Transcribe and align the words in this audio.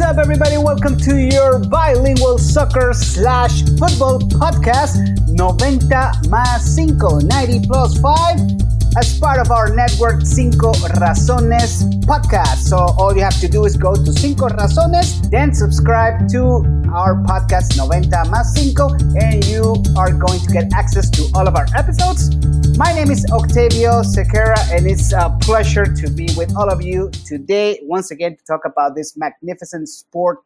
What's 0.00 0.12
up, 0.12 0.18
everybody? 0.18 0.56
Welcome 0.56 0.96
to 1.00 1.14
your 1.14 1.58
bilingual 1.58 2.38
soccer 2.38 2.94
slash 2.94 3.64
football 3.76 4.18
podcast, 4.18 4.96
90 5.28 5.86
más 6.30 6.74
5, 6.74 7.20
90 7.22 7.66
plus 7.66 8.00
5, 8.00 8.69
as 8.96 9.18
part 9.18 9.38
of 9.38 9.50
our 9.50 9.74
network 9.74 10.22
Cinco 10.22 10.72
Razones 10.72 11.84
podcast. 12.02 12.68
So 12.68 12.76
all 12.76 13.14
you 13.14 13.22
have 13.22 13.38
to 13.40 13.48
do 13.48 13.64
is 13.64 13.76
go 13.76 13.94
to 13.94 14.12
Cinco 14.12 14.48
Razones, 14.48 15.30
then 15.30 15.54
subscribe 15.54 16.28
to 16.30 16.64
our 16.92 17.14
podcast 17.22 17.76
90 17.76 18.08
más 18.30 18.50
5, 18.58 19.14
and 19.22 19.44
you 19.44 19.74
are 19.96 20.12
going 20.12 20.40
to 20.40 20.52
get 20.52 20.72
access 20.74 21.08
to 21.10 21.30
all 21.34 21.46
of 21.46 21.54
our 21.54 21.66
episodes. 21.76 22.34
My 22.76 22.92
name 22.92 23.10
is 23.10 23.24
Octavio 23.30 24.02
Sequeira, 24.02 24.58
and 24.74 24.86
it's 24.86 25.12
a 25.12 25.36
pleasure 25.40 25.84
to 25.86 26.10
be 26.10 26.28
with 26.36 26.56
all 26.56 26.68
of 26.68 26.82
you 26.82 27.10
today, 27.26 27.78
once 27.82 28.10
again, 28.10 28.36
to 28.36 28.44
talk 28.44 28.64
about 28.64 28.96
this 28.96 29.16
magnificent 29.16 29.88
sport. 29.88 30.42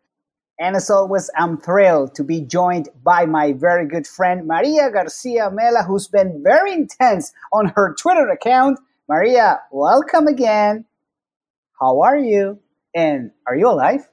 And 0.61 0.77
as 0.77 0.89
always, 0.89 1.31
I'm 1.37 1.59
thrilled 1.59 2.15
to 2.15 2.23
be 2.23 2.41
joined 2.41 2.89
by 3.03 3.27
my 3.27 3.53
very 3.55 3.89
good 3.89 4.07
friend, 4.07 4.47
Maria 4.47 4.89
Garcia 4.91 5.51
Mela, 5.51 5.83
who's 5.83 6.07
been 6.07 6.43
very 6.45 6.73
intense 6.73 7.33
on 7.53 7.73
her 7.75 7.95
Twitter 8.01 8.29
account. 8.29 8.79
Maria, 9.09 9.61
welcome 9.73 10.29
again. 10.29 10.85
How 11.81 12.01
are 12.03 12.17
you? 12.17 12.61
And 12.95 13.33
are 13.49 13.57
you 13.57 13.69
alive? 13.69 14.09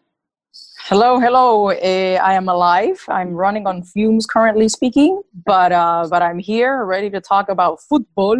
Hello, 0.80 1.20
hello. 1.20 1.70
Uh, 1.70 2.20
I 2.22 2.34
am 2.34 2.50
alive. 2.50 3.06
I'm 3.08 3.34
running 3.34 3.68
on 3.68 3.84
fumes 3.84 4.26
currently 4.26 4.68
speaking, 4.68 5.22
but 5.46 5.72
uh, 5.72 6.08
but 6.10 6.24
I'm 6.24 6.40
here, 6.40 6.84
ready 6.84 7.10
to 7.12 7.22
talk 7.22 7.50
about 7.50 7.80
football. 7.82 8.38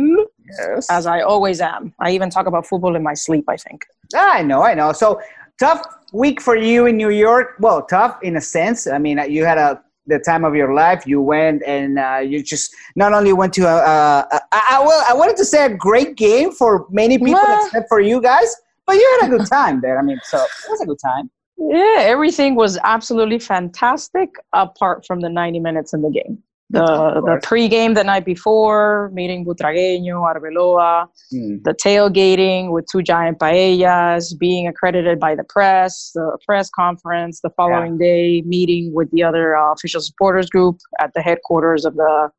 Yes. 0.60 0.90
As 0.90 1.06
I 1.06 1.22
always 1.22 1.62
am. 1.62 1.94
I 2.00 2.12
even 2.12 2.32
talk 2.32 2.48
about 2.48 2.66
football 2.66 2.96
in 2.96 3.04
my 3.04 3.14
sleep. 3.14 3.46
I 3.48 3.58
think. 3.58 3.86
I 4.16 4.42
know, 4.42 4.64
I 4.64 4.74
know. 4.74 4.92
So 4.92 5.22
tough 5.60 5.82
week 6.14 6.42
for 6.42 6.56
you 6.56 6.86
in 6.86 6.98
New 6.98 7.10
York. 7.10 7.56
Well, 7.60 7.86
tough 7.86 8.18
in 8.22 8.36
a 8.36 8.42
sense. 8.42 8.88
I 8.88 8.98
mean, 8.98 9.20
you 9.30 9.46
had 9.46 9.58
a 9.58 9.82
the 10.08 10.20
time 10.20 10.44
of 10.44 10.56
your 10.56 10.74
life. 10.74 11.06
You 11.06 11.22
went 11.22 11.64
and 11.66 12.00
uh, 12.00 12.18
you 12.18 12.44
just 12.44 12.76
not 12.96 13.14
only 13.14 13.34
went 13.34 13.54
to 13.54 13.64
a, 13.64 13.76
a, 13.76 14.28
a 14.32 14.42
I, 14.52 14.84
well, 14.86 15.04
I 15.08 15.14
wanted 15.14 15.38
to 15.38 15.46
say 15.46 15.66
a 15.66 15.74
great 15.76 16.16
game 16.16 16.52
for 16.52 16.86
many 16.90 17.18
people 17.18 17.34
Well- 17.34 17.66
except 17.66 17.88
for 17.88 18.00
you 18.00 18.22
guys, 18.22 18.56
but 18.86 18.96
you 18.96 19.18
had 19.20 19.32
a 19.32 19.38
good 19.38 19.48
time 19.48 19.82
there. 19.82 20.00
I 20.00 20.02
mean, 20.02 20.20
so 20.24 20.38
it 20.38 20.70
was 20.70 20.82
a 20.82 20.86
good 20.86 21.00
time. 21.04 21.30
Yeah, 21.58 21.98
everything 22.00 22.56
was 22.56 22.80
absolutely 22.84 23.38
fantastic, 23.38 24.30
apart 24.52 25.06
from 25.06 25.22
the 25.22 25.30
90 25.30 25.60
minutes 25.60 25.94
in 25.94 26.02
the 26.02 26.10
game. 26.10 26.42
The 26.72 27.22
the 27.26 27.36
pregame 27.46 27.96
the 27.96 28.04
night 28.04 28.24
before, 28.26 29.10
meeting 29.14 29.46
Butragueño, 29.46 30.18
Arbeloa, 30.32 31.08
Hmm. 31.32 31.56
the 31.64 31.74
tailgating 31.74 32.72
with 32.72 32.86
two 32.92 33.02
giant 33.02 33.40
paellas, 33.40 34.24
being 34.40 34.68
accredited 34.68 35.20
by 35.20 35.36
the 35.36 35.44
press, 35.44 36.12
the 36.16 36.38
press 36.48 36.70
conference, 36.70 37.42
the 37.42 37.50
following 37.60 37.98
day, 37.98 38.42
meeting 38.46 38.94
with 38.94 39.10
the 39.12 39.22
other 39.24 39.56
uh, 39.56 39.74
official 39.74 40.02
supporters 40.02 40.50
group 40.50 40.78
at 41.00 41.12
the 41.14 41.22
headquarters 41.22 41.84
of 41.86 41.96
the 41.96 42.30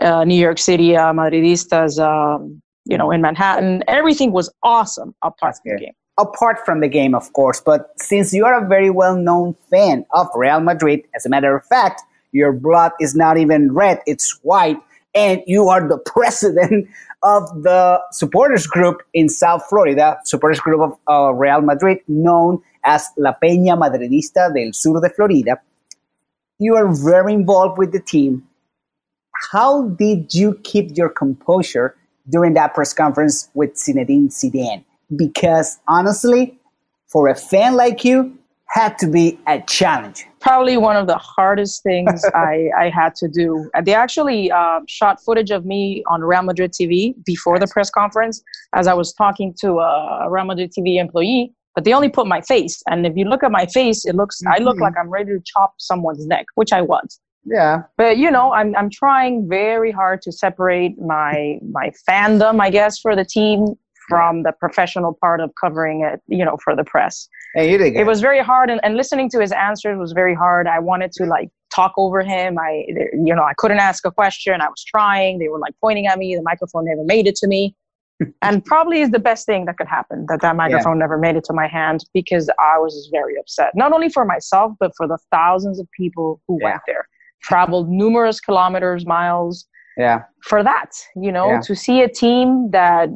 uh, 0.00 0.24
New 0.24 0.40
York 0.46 0.58
City 0.58 0.96
uh, 0.96 1.12
Madridistas, 1.12 1.98
um, 1.98 2.62
you 2.86 2.96
know, 2.96 3.10
in 3.10 3.20
Manhattan. 3.20 3.82
Everything 3.88 4.32
was 4.32 4.50
awesome 4.62 5.14
apart 5.22 5.36
That's 5.42 5.60
from 5.60 5.72
the 5.76 5.84
game. 5.86 5.94
apart 6.18 6.56
from 6.64 6.80
the 6.80 6.88
game, 6.88 7.14
of 7.14 7.32
course. 7.34 7.60
But 7.60 7.80
since 7.98 8.32
you 8.32 8.44
are 8.46 8.64
a 8.64 8.66
very 8.66 8.90
well 8.90 9.16
known 9.16 9.54
fan 9.70 10.04
of 10.12 10.28
Real 10.34 10.60
Madrid, 10.60 11.00
as 11.14 11.26
a 11.26 11.28
matter 11.28 11.54
of 11.56 11.64
fact, 11.66 12.02
your 12.32 12.52
blood 12.52 12.92
is 13.00 13.14
not 13.14 13.38
even 13.38 13.72
red, 13.72 14.00
it's 14.06 14.38
white, 14.42 14.78
and 15.14 15.42
you 15.46 15.68
are 15.68 15.86
the 15.86 15.98
president 16.06 16.88
of 17.22 17.62
the 17.62 18.00
supporters 18.12 18.66
group 18.66 19.02
in 19.12 19.28
South 19.28 19.64
Florida, 19.68 20.18
supporters 20.24 20.60
group 20.60 20.80
of 20.80 20.98
uh, 21.08 21.32
Real 21.32 21.60
Madrid, 21.60 21.98
known 22.08 22.62
as 22.84 23.08
La 23.16 23.34
Peña 23.42 23.78
Madridista 23.78 24.52
del 24.54 24.72
Sur 24.72 25.00
de 25.00 25.10
Florida. 25.10 25.60
You 26.58 26.76
are 26.76 26.88
very 26.88 27.34
involved 27.34 27.78
with 27.78 27.92
the 27.92 28.00
team. 28.00 28.46
How 29.52 29.88
did 29.88 30.34
you 30.34 30.58
keep 30.62 30.96
your 30.96 31.08
composure 31.08 31.96
during 32.28 32.54
that 32.54 32.74
press 32.74 32.92
conference 32.92 33.48
with 33.54 33.74
Zinedine 33.74 34.28
Zidane? 34.28 34.84
Because 35.14 35.78
honestly, 35.88 36.58
for 37.08 37.28
a 37.28 37.34
fan 37.34 37.74
like 37.74 38.04
you, 38.04 38.38
had 38.72 38.96
to 38.98 39.06
be 39.08 39.38
a 39.46 39.60
challenge. 39.62 40.26
probably 40.40 40.76
one 40.76 40.96
of 40.96 41.06
the 41.06 41.18
hardest 41.18 41.82
things 41.82 42.24
I, 42.34 42.70
I 42.78 42.88
had 42.90 43.14
to 43.16 43.28
do. 43.28 43.68
They 43.84 43.94
actually 43.94 44.50
uh, 44.50 44.80
shot 44.88 45.20
footage 45.24 45.50
of 45.50 45.64
me 45.66 46.02
on 46.08 46.22
Real 46.22 46.42
Madrid 46.42 46.72
TV 46.72 47.14
before 47.24 47.58
the 47.58 47.66
press 47.66 47.90
conference 47.90 48.42
as 48.74 48.86
I 48.86 48.94
was 48.94 49.12
talking 49.12 49.54
to 49.60 49.78
a 49.80 50.28
Real 50.30 50.44
Madrid 50.44 50.72
TV 50.76 50.96
employee, 51.00 51.52
but 51.74 51.84
they 51.84 51.92
only 51.92 52.08
put 52.08 52.26
my 52.26 52.40
face. 52.40 52.82
And 52.88 53.06
if 53.06 53.16
you 53.16 53.24
look 53.26 53.42
at 53.42 53.50
my 53.50 53.66
face, 53.66 54.04
it 54.06 54.14
looks 54.14 54.40
I 54.46 54.58
look 54.62 54.76
Mhm. 54.76 54.82
like 54.86 54.94
I'm 54.98 55.10
ready 55.10 55.30
to 55.32 55.40
chop 55.44 55.74
someone's 55.78 56.26
neck, 56.26 56.46
which 56.54 56.72
I 56.72 56.80
was. 56.82 57.20
Yeah. 57.44 57.82
But 57.96 58.18
you 58.18 58.30
know, 58.30 58.52
I'm 58.52 58.76
I'm 58.76 58.90
trying 58.90 59.48
very 59.48 59.90
hard 59.90 60.20
to 60.22 60.30
separate 60.32 60.98
my 61.00 61.58
my 61.78 61.90
fandom, 62.08 62.60
I 62.60 62.70
guess, 62.70 62.98
for 62.98 63.16
the 63.16 63.24
team 63.24 63.74
from 64.10 64.42
the 64.42 64.52
professional 64.52 65.16
part 65.20 65.40
of 65.40 65.50
covering 65.58 66.02
it, 66.02 66.20
you 66.26 66.44
know, 66.44 66.56
for 66.62 66.76
the 66.76 66.84
press. 66.84 67.26
Hey, 67.54 67.70
you 67.72 67.78
did 67.78 67.92
good. 67.92 68.00
it 68.00 68.06
was 68.06 68.20
very 68.20 68.40
hard 68.40 68.68
and, 68.70 68.80
and 68.84 68.96
listening 68.96 69.30
to 69.30 69.40
his 69.40 69.52
answers 69.52 69.98
was 69.98 70.12
very 70.12 70.34
hard. 70.34 70.66
I 70.66 70.78
wanted 70.80 71.12
to 71.12 71.24
like 71.24 71.48
talk 71.74 71.92
over 71.96 72.20
him. 72.22 72.58
I 72.58 72.84
you 73.26 73.34
know 73.34 73.42
i 73.44 73.54
couldn't 73.56 73.78
ask 73.78 74.04
a 74.04 74.10
question. 74.10 74.60
I 74.60 74.68
was 74.68 74.84
trying. 74.84 75.38
They 75.38 75.48
were 75.48 75.58
like 75.58 75.74
pointing 75.80 76.06
at 76.06 76.18
me. 76.18 76.34
The 76.36 76.42
microphone 76.42 76.84
never 76.84 77.04
made 77.04 77.26
it 77.26 77.36
to 77.36 77.46
me. 77.46 77.74
And 78.42 78.62
probably 78.64 79.00
is 79.00 79.10
the 79.12 79.18
best 79.18 79.46
thing 79.46 79.64
that 79.64 79.78
could 79.78 79.86
happen 79.88 80.26
that 80.28 80.42
that 80.42 80.54
microphone 80.54 80.98
never 80.98 81.16
made 81.16 81.36
it 81.36 81.44
to 81.44 81.54
my 81.54 81.66
hand 81.66 82.04
because 82.12 82.50
i 82.58 82.76
was 82.78 83.08
very 83.10 83.34
upset. 83.42 83.70
Not 83.74 83.92
only 83.92 84.10
for 84.10 84.24
myself 84.26 84.72
but 84.78 84.92
for 84.96 85.06
the 85.08 85.18
thousands 85.30 85.80
of 85.80 85.86
people 86.02 86.40
who 86.46 86.58
Yeah. 86.60 86.66
went 86.70 86.82
there. 86.86 87.04
Traveled 87.42 87.88
numerous 87.88 88.38
kilometers 88.38 89.06
miles 89.06 89.66
yeah. 89.96 90.18
for 90.50 90.62
that 90.62 90.90
you 91.16 91.32
know 91.32 91.48
Yeah. 91.52 91.60
to 91.68 91.74
see 91.74 92.02
a 92.02 92.08
team 92.08 92.70
that 92.72 93.08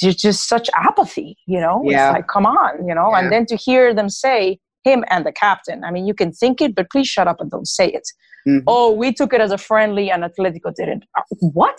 there's 0.00 0.16
just 0.16 0.48
such 0.48 0.68
apathy 0.74 1.36
you 1.46 1.60
know 1.60 1.82
Yeah. 1.84 2.08
it's 2.08 2.14
like 2.16 2.26
come 2.28 2.46
on 2.46 2.86
you 2.88 2.94
know 2.94 3.08
Yeah. 3.10 3.18
and 3.18 3.32
then 3.32 3.46
to 3.46 3.56
hear 3.56 3.94
them 3.94 4.08
say 4.08 4.58
him 4.84 5.04
and 5.10 5.24
the 5.24 5.32
captain 5.32 5.84
i 5.84 5.90
mean 5.90 6.06
you 6.06 6.14
can 6.14 6.30
think 6.32 6.60
it 6.60 6.74
but 6.74 6.90
please 6.90 7.08
shut 7.08 7.26
up 7.28 7.40
and 7.40 7.50
don't 7.50 7.68
say 7.68 7.88
it 7.88 8.06
Mhm. 8.46 8.62
oh 8.66 8.90
we 8.92 9.12
took 9.12 9.32
it 9.32 9.40
as 9.40 9.52
a 9.52 9.58
friendly 9.58 10.10
and 10.10 10.22
atletico 10.28 10.74
didn't 10.74 11.04
Uh, 11.18 11.22
what 11.60 11.78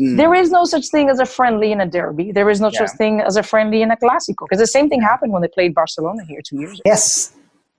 Mm. 0.00 0.16
there 0.16 0.32
is 0.42 0.50
no 0.50 0.64
such 0.64 0.86
thing 0.88 1.10
as 1.10 1.18
a 1.20 1.26
friendly 1.26 1.70
in 1.74 1.78
a 1.86 1.86
derby 1.86 2.32
there 2.32 2.48
is 2.54 2.60
no 2.66 2.70
such 2.70 2.92
thing 3.00 3.20
as 3.20 3.36
a 3.36 3.42
friendly 3.42 3.82
in 3.82 3.90
a 3.90 3.96
clásico 4.04 4.42
because 4.46 4.58
the 4.66 4.72
same 4.76 4.88
thing 4.90 5.02
happened 5.02 5.30
when 5.34 5.42
they 5.42 5.48
played 5.58 5.74
barcelona 5.74 6.22
here 6.30 6.40
two 6.48 6.58
years 6.62 6.72
ago 6.80 6.82
Yes. 6.86 7.32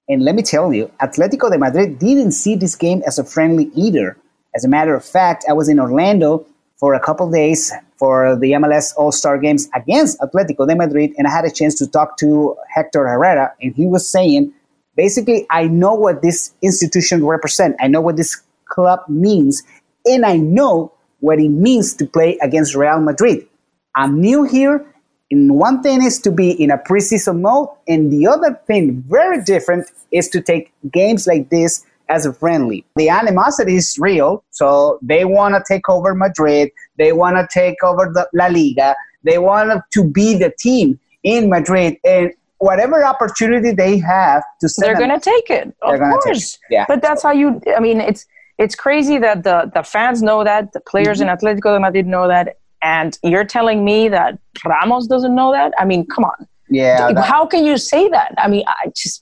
And 0.09 0.21
let 0.27 0.35
me 0.35 0.43
tell 0.43 0.73
you, 0.73 0.91
Atletico 1.01 1.49
de 1.49 1.57
Madrid 1.57 1.97
didn't 1.97 2.33
see 2.43 2.55
this 2.57 2.75
game 2.75 3.01
as 3.07 3.17
a 3.17 3.23
friendly 3.23 3.71
either. 3.73 4.17
As 4.53 4.65
a 4.65 4.67
matter 4.77 4.93
of 4.99 5.03
fact, 5.17 5.45
I 5.49 5.53
was 5.53 5.69
in 5.69 5.79
Orlando 5.79 6.45
for 6.77 6.93
a 6.93 6.99
couple 6.99 7.25
days 7.31 7.71
for 8.03 8.35
the 8.35 8.51
MLS 8.51 8.91
All 8.97 9.13
Star 9.13 9.37
games 9.37 9.69
against 9.73 10.19
Atletico 10.19 10.67
de 10.67 10.75
Madrid, 10.75 11.13
and 11.17 11.25
I 11.25 11.29
had 11.31 11.45
a 11.45 11.49
chance 11.49 11.73
to 11.75 11.87
talk 11.87 12.17
to 12.17 12.57
Hector 12.67 13.07
Herrera, 13.07 13.53
and 13.61 13.73
he 13.73 13.85
was 13.85 14.05
saying, 14.05 14.51
basically, 14.97 15.47
I 15.49 15.69
know 15.69 15.93
what 15.93 16.21
this 16.21 16.53
institution 16.61 17.25
represents. 17.25 17.77
I 17.79 17.87
know 17.87 18.01
what 18.01 18.17
this 18.17 18.41
club 18.65 18.99
means, 19.07 19.63
and 20.05 20.25
I 20.25 20.35
know 20.35 20.91
what 21.21 21.39
it 21.39 21.47
means 21.47 21.93
to 21.93 22.05
play 22.05 22.37
against 22.41 22.75
Real 22.75 22.99
Madrid. 22.99 23.47
I'm 23.95 24.19
new 24.19 24.43
here, 24.43 24.85
and 25.31 25.55
one 25.55 25.81
thing 25.81 26.03
is 26.03 26.19
to 26.23 26.31
be 26.31 26.51
in 26.51 26.71
a 26.71 26.77
preseason 26.77 27.39
mode, 27.39 27.69
and 27.87 28.11
the 28.11 28.27
other 28.27 28.59
thing, 28.67 29.01
very 29.07 29.41
different, 29.41 29.89
is 30.11 30.27
to 30.27 30.41
take 30.41 30.73
games 30.91 31.25
like 31.25 31.49
this 31.49 31.85
as 32.15 32.25
a 32.25 32.33
friendly. 32.41 32.79
The 33.01 33.09
animosity 33.21 33.75
is 33.83 33.87
real, 34.09 34.31
so 34.59 34.69
they 35.11 35.23
want 35.37 35.51
to 35.55 35.61
take 35.71 35.87
over 35.95 36.09
Madrid, 36.25 36.69
they 37.01 37.11
want 37.21 37.35
to 37.41 37.45
take 37.61 37.79
over 37.89 38.03
the 38.17 38.23
La 38.39 38.47
Liga, 38.57 38.89
they 39.29 39.37
want 39.49 39.81
to 39.95 40.01
be 40.19 40.27
the 40.43 40.51
team 40.65 40.99
in 41.33 41.49
Madrid, 41.55 41.97
and 42.15 42.31
whatever 42.67 42.97
opportunity 43.13 43.71
they 43.83 43.93
have 44.15 44.43
to 44.61 44.67
they're 44.79 44.95
going 45.05 45.09
to 45.19 45.23
take 45.33 45.49
it 45.59 45.65
of 45.81 45.99
course 45.99 46.45
it. 46.53 46.59
Yeah. 46.75 46.85
but 46.91 47.01
that's 47.05 47.21
how 47.27 47.33
you 47.41 47.47
i 47.77 47.79
mean 47.87 47.99
it's 48.09 48.23
it's 48.63 48.75
crazy 48.85 49.17
that 49.25 49.37
the 49.47 49.57
the 49.77 49.83
fans 49.93 50.17
know 50.29 50.39
that 50.51 50.63
the 50.75 50.79
players 50.91 51.17
in 51.21 51.27
Mm-hmm. 51.27 51.45
atletico 51.45 51.69
de 51.75 51.79
madrid 51.87 52.07
know 52.15 52.25
that 52.35 52.45
and 52.81 53.11
you're 53.31 53.49
telling 53.57 53.79
me 53.91 53.97
that 54.17 54.31
ramos 54.73 55.07
doesn't 55.13 55.35
know 55.41 55.49
that 55.57 55.69
i 55.81 55.83
mean 55.91 56.01
come 56.15 56.23
on 56.31 56.39
yeah, 56.69 57.11
that- 57.11 57.25
how 57.33 57.43
can 57.53 57.61
you 57.69 57.75
say 57.91 58.03
that 58.17 58.31
i 58.37 58.47
mean 58.53 58.63
i 58.77 58.81
just 59.01 59.17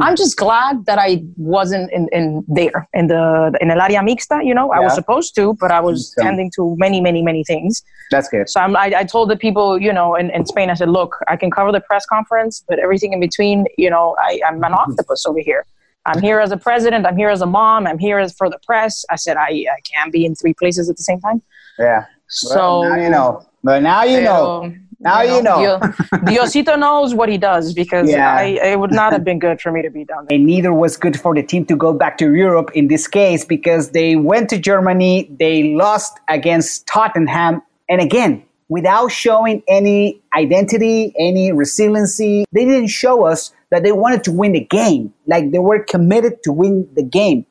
i'm 0.00 0.16
just 0.16 0.36
glad 0.36 0.84
that 0.86 0.98
i 0.98 1.22
wasn't 1.36 1.90
in, 1.92 2.08
in 2.12 2.44
there 2.48 2.88
in 2.94 3.06
the 3.06 3.56
in 3.60 3.70
el 3.70 3.80
área 3.80 4.02
mixta 4.08 4.44
you 4.44 4.54
know 4.54 4.72
i 4.72 4.80
was 4.80 4.94
supposed 4.94 5.34
to 5.34 5.54
but 5.60 5.70
i 5.70 5.80
was 5.80 6.14
Okay. 6.18 6.26
tending 6.26 6.50
to 6.56 6.74
many 6.78 7.00
many 7.00 7.22
many 7.22 7.44
things 7.44 7.82
that's 8.10 8.28
good. 8.28 8.48
so 8.48 8.60
I'm, 8.60 8.76
I, 8.76 8.92
I 8.98 9.04
told 9.04 9.30
the 9.30 9.36
people, 9.36 9.80
you 9.80 9.92
know, 9.92 10.14
in, 10.14 10.30
in 10.30 10.46
Spain, 10.46 10.70
I 10.70 10.74
said, 10.74 10.88
look, 10.88 11.16
I 11.28 11.36
can 11.36 11.50
cover 11.50 11.72
the 11.72 11.80
press 11.80 12.06
conference, 12.06 12.64
but 12.68 12.78
everything 12.78 13.12
in 13.12 13.20
between, 13.20 13.66
you 13.78 13.90
know, 13.90 14.16
I, 14.20 14.40
I'm 14.46 14.56
an 14.56 14.62
mm-hmm. 14.62 14.74
octopus 14.74 15.26
over 15.26 15.40
here. 15.40 15.64
I'm 16.06 16.20
here 16.20 16.38
as 16.38 16.52
a 16.52 16.56
president. 16.56 17.06
I'm 17.06 17.16
here 17.16 17.30
as 17.30 17.40
a 17.40 17.46
mom. 17.46 17.86
I'm 17.86 17.98
here 17.98 18.18
as 18.18 18.34
for 18.34 18.50
the 18.50 18.58
press. 18.66 19.04
I 19.10 19.16
said, 19.16 19.36
I, 19.36 19.48
I 19.48 19.80
can't 19.90 20.12
be 20.12 20.26
in 20.26 20.34
three 20.34 20.52
places 20.54 20.90
at 20.90 20.96
the 20.96 21.02
same 21.02 21.20
time. 21.20 21.40
Yeah. 21.78 22.04
So 22.28 22.80
Well, 22.80 22.90
now 22.90 23.02
you 23.02 23.10
know. 23.10 23.46
But 23.62 23.82
now 23.82 24.04
you 24.04 24.20
know. 24.20 24.64
Um, 24.64 24.83
Now 25.04 25.22
you 25.22 25.42
know. 25.42 25.60
You 25.60 25.66
know. 25.66 25.78
Diosito 26.24 26.78
knows 26.78 27.14
what 27.14 27.28
he 27.28 27.38
does 27.38 27.74
because 27.74 28.10
yeah. 28.10 28.34
I, 28.34 28.44
it 28.72 28.80
would 28.80 28.90
not 28.90 29.12
have 29.12 29.22
been 29.22 29.38
good 29.38 29.60
for 29.60 29.70
me 29.70 29.82
to 29.82 29.90
be 29.90 30.04
down 30.04 30.26
there. 30.28 30.36
And 30.36 30.46
neither 30.46 30.72
was 30.72 30.96
good 30.96 31.20
for 31.20 31.34
the 31.34 31.42
team 31.42 31.66
to 31.66 31.76
go 31.76 31.92
back 31.92 32.16
to 32.18 32.34
Europe 32.34 32.70
in 32.74 32.88
this 32.88 33.06
case 33.06 33.44
because 33.44 33.90
they 33.90 34.16
went 34.16 34.48
to 34.50 34.58
Germany, 34.58 35.30
they 35.38 35.74
lost 35.74 36.18
against 36.28 36.86
Tottenham, 36.86 37.62
and 37.88 38.00
again, 38.00 38.42
without 38.68 39.08
showing 39.08 39.62
any 39.68 40.22
identity, 40.34 41.12
any 41.18 41.52
resiliency, 41.52 42.44
they 42.52 42.64
didn't 42.64 42.88
show 42.88 43.24
us 43.24 43.52
that 43.70 43.82
they 43.82 43.92
wanted 43.92 44.24
to 44.24 44.32
win 44.32 44.52
the 44.52 44.60
game. 44.64 45.12
Like 45.26 45.50
they 45.50 45.58
were 45.58 45.84
committed 45.84 46.42
to 46.44 46.52
win 46.52 46.88
the 46.94 47.02
game. 47.02 47.46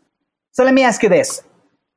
So 0.51 0.63
let 0.63 0.73
me 0.73 0.83
ask 0.83 1.03
you 1.03 1.09
this. 1.09 1.43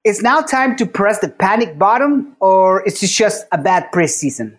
It's 0.04 0.22
now 0.22 0.40
time 0.40 0.76
to 0.76 0.86
press 0.86 1.18
the 1.18 1.28
panic 1.28 1.78
button 1.78 2.36
or 2.40 2.82
is 2.82 3.02
it 3.02 3.08
just 3.08 3.46
a 3.52 3.58
bad 3.58 3.90
preseason? 3.92 4.56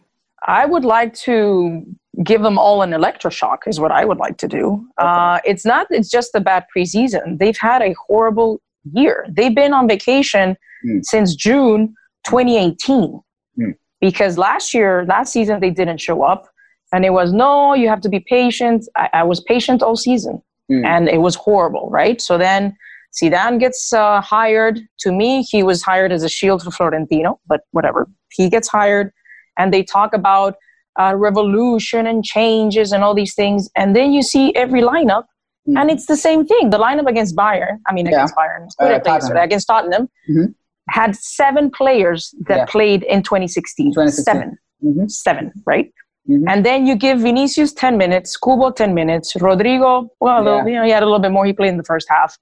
I 0.48 0.66
would 0.66 0.86
like 0.86 1.14
to 1.26 1.86
give 2.24 2.42
them 2.42 2.58
all 2.58 2.82
an 2.82 2.92
electroshock 2.92 3.60
is 3.68 3.80
what 3.80 3.92
I 3.92 4.06
would 4.06 4.18
like 4.18 4.38
to 4.38 4.48
do. 4.48 4.88
Okay. 5.00 5.08
Uh, 5.08 5.40
it's 5.46 5.66
not 5.66 5.88
it's 5.90 6.10
just 6.10 6.34
a 6.34 6.40
bad 6.40 6.66
preseason. 6.76 7.38
They've 7.38 7.58
had 7.58 7.82
a 7.82 7.94
horrible 8.08 8.62
year. 8.94 9.28
They've 9.30 9.54
been 9.54 9.74
on 9.74 9.88
vacation 9.88 10.56
mm. 10.86 11.04
since 11.04 11.36
June 11.36 11.94
2018. 12.26 13.22
Mm. 13.60 13.76
Because 14.00 14.38
last 14.38 14.74
year, 14.74 15.06
last 15.06 15.34
season 15.34 15.60
they 15.60 15.70
didn't 15.70 16.00
show 16.00 16.24
up 16.24 16.48
and 16.94 17.06
it 17.06 17.12
was 17.12 17.34
no, 17.34 17.74
you 17.74 17.90
have 17.90 18.02
to 18.02 18.10
be 18.10 18.20
patient. 18.22 18.88
I, 18.96 19.10
I 19.14 19.24
was 19.24 19.42
patient 19.42 19.84
all 19.84 19.96
season 19.96 20.42
mm. 20.72 20.86
and 20.86 21.10
it 21.10 21.20
was 21.20 21.36
horrible, 21.36 21.90
right? 21.90 22.22
So 22.22 22.38
then 22.38 22.76
Zidane 23.22 23.60
gets 23.60 23.94
uh, 23.94 24.22
hired. 24.22 24.80
To 25.00 25.12
me, 25.12 25.42
he 25.42 25.62
was 25.62 25.84
hired 25.84 26.12
as 26.12 26.24
a 26.24 26.30
shield 26.30 26.64
for 26.64 26.72
Florentino, 26.72 27.40
but 27.48 27.62
whatever. 27.72 28.08
He 28.32 28.50
gets 28.50 28.68
hired 28.68 29.12
and 29.58 29.74
they 29.74 29.84
talk 29.84 30.14
about 30.14 30.56
uh, 31.00 31.14
revolution 31.16 32.08
and 32.08 32.24
changes 32.24 32.92
and 32.92 33.04
all 33.04 33.14
these 33.14 33.36
things. 33.36 33.70
And 33.76 33.96
then 33.96 34.12
you 34.12 34.24
see 34.24 34.54
every 34.56 34.82
lineup, 34.82 35.24
mm-hmm. 35.68 35.78
and 35.78 35.92
it's 35.92 36.08
the 36.08 36.18
same 36.18 36.46
thing. 36.46 36.70
The 36.70 36.80
lineup 36.80 37.08
against 37.08 37.36
Bayern, 37.36 37.80
I 37.88 37.94
mean, 37.94 38.06
yeah. 38.06 38.14
against 38.14 38.36
Bayern, 38.36 38.68
uh, 38.80 39.00
Tottenham. 39.00 39.38
against 39.38 39.68
Tottenham, 39.68 40.10
mm-hmm. 40.30 40.46
had 40.90 41.16
seven 41.16 41.70
players 41.70 42.34
that 42.48 42.58
yeah. 42.58 42.66
played 42.66 43.04
in 43.04 43.24
2016. 43.24 43.92
2016. 43.92 44.24
7 44.24 44.58
mm-hmm. 44.84 45.08
Seven, 45.08 45.52
right? 45.66 45.92
Mm-hmm. 46.30 46.48
And 46.50 46.66
then 46.66 46.86
you 46.86 46.96
give 46.96 47.20
Vinicius 47.20 47.72
10 47.74 47.98
minutes, 47.98 48.36
Kubo 48.36 48.72
10 48.72 48.94
minutes, 48.94 49.36
Rodrigo, 49.40 50.10
well, 50.20 50.44
yeah. 50.44 50.66
you 50.66 50.74
know, 50.74 50.84
he 50.84 50.92
had 50.92 51.04
a 51.04 51.06
little 51.06 51.20
bit 51.20 51.32
more. 51.32 51.46
He 51.46 51.54
played 51.54 51.70
in 51.70 51.78
the 51.78 51.84
first 51.84 52.08
half. 52.10 52.38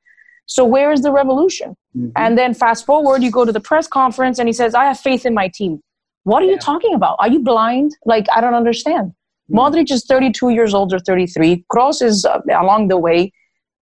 So 0.48 0.66
where 0.66 0.92
is 0.92 1.02
the 1.02 1.12
revolution? 1.12 1.76
Mm-hmm. 1.96 2.10
And 2.16 2.38
then 2.38 2.54
fast 2.54 2.86
forward, 2.86 3.24
you 3.24 3.32
go 3.32 3.46
to 3.46 3.52
the 3.52 3.60
press 3.60 3.88
conference 3.88 4.40
and 4.40 4.48
he 4.48 4.54
says, 4.54 4.74
I 4.76 4.86
have 4.86 5.00
faith 5.00 5.26
in 5.26 5.34
my 5.34 5.50
team. 5.54 5.82
What 6.26 6.42
are 6.42 6.48
yeah. 6.48 6.54
you 6.54 6.58
talking 6.58 6.94
about? 6.96 7.18
Are 7.20 7.30
you 7.30 7.40
blind? 7.40 7.96
Like, 8.04 8.26
I 8.36 8.42
don't 8.42 8.56
understand. 8.56 9.14
Mm. 9.52 9.58
Modric 9.60 9.92
is 9.92 10.06
32 10.06 10.50
years 10.50 10.74
old 10.74 10.92
or 10.92 11.00
33. 11.00 11.64
Kroos 11.72 12.02
is 12.02 12.26
uh, 12.26 12.40
along 12.50 12.88
the 12.90 12.98
way. 12.98 13.32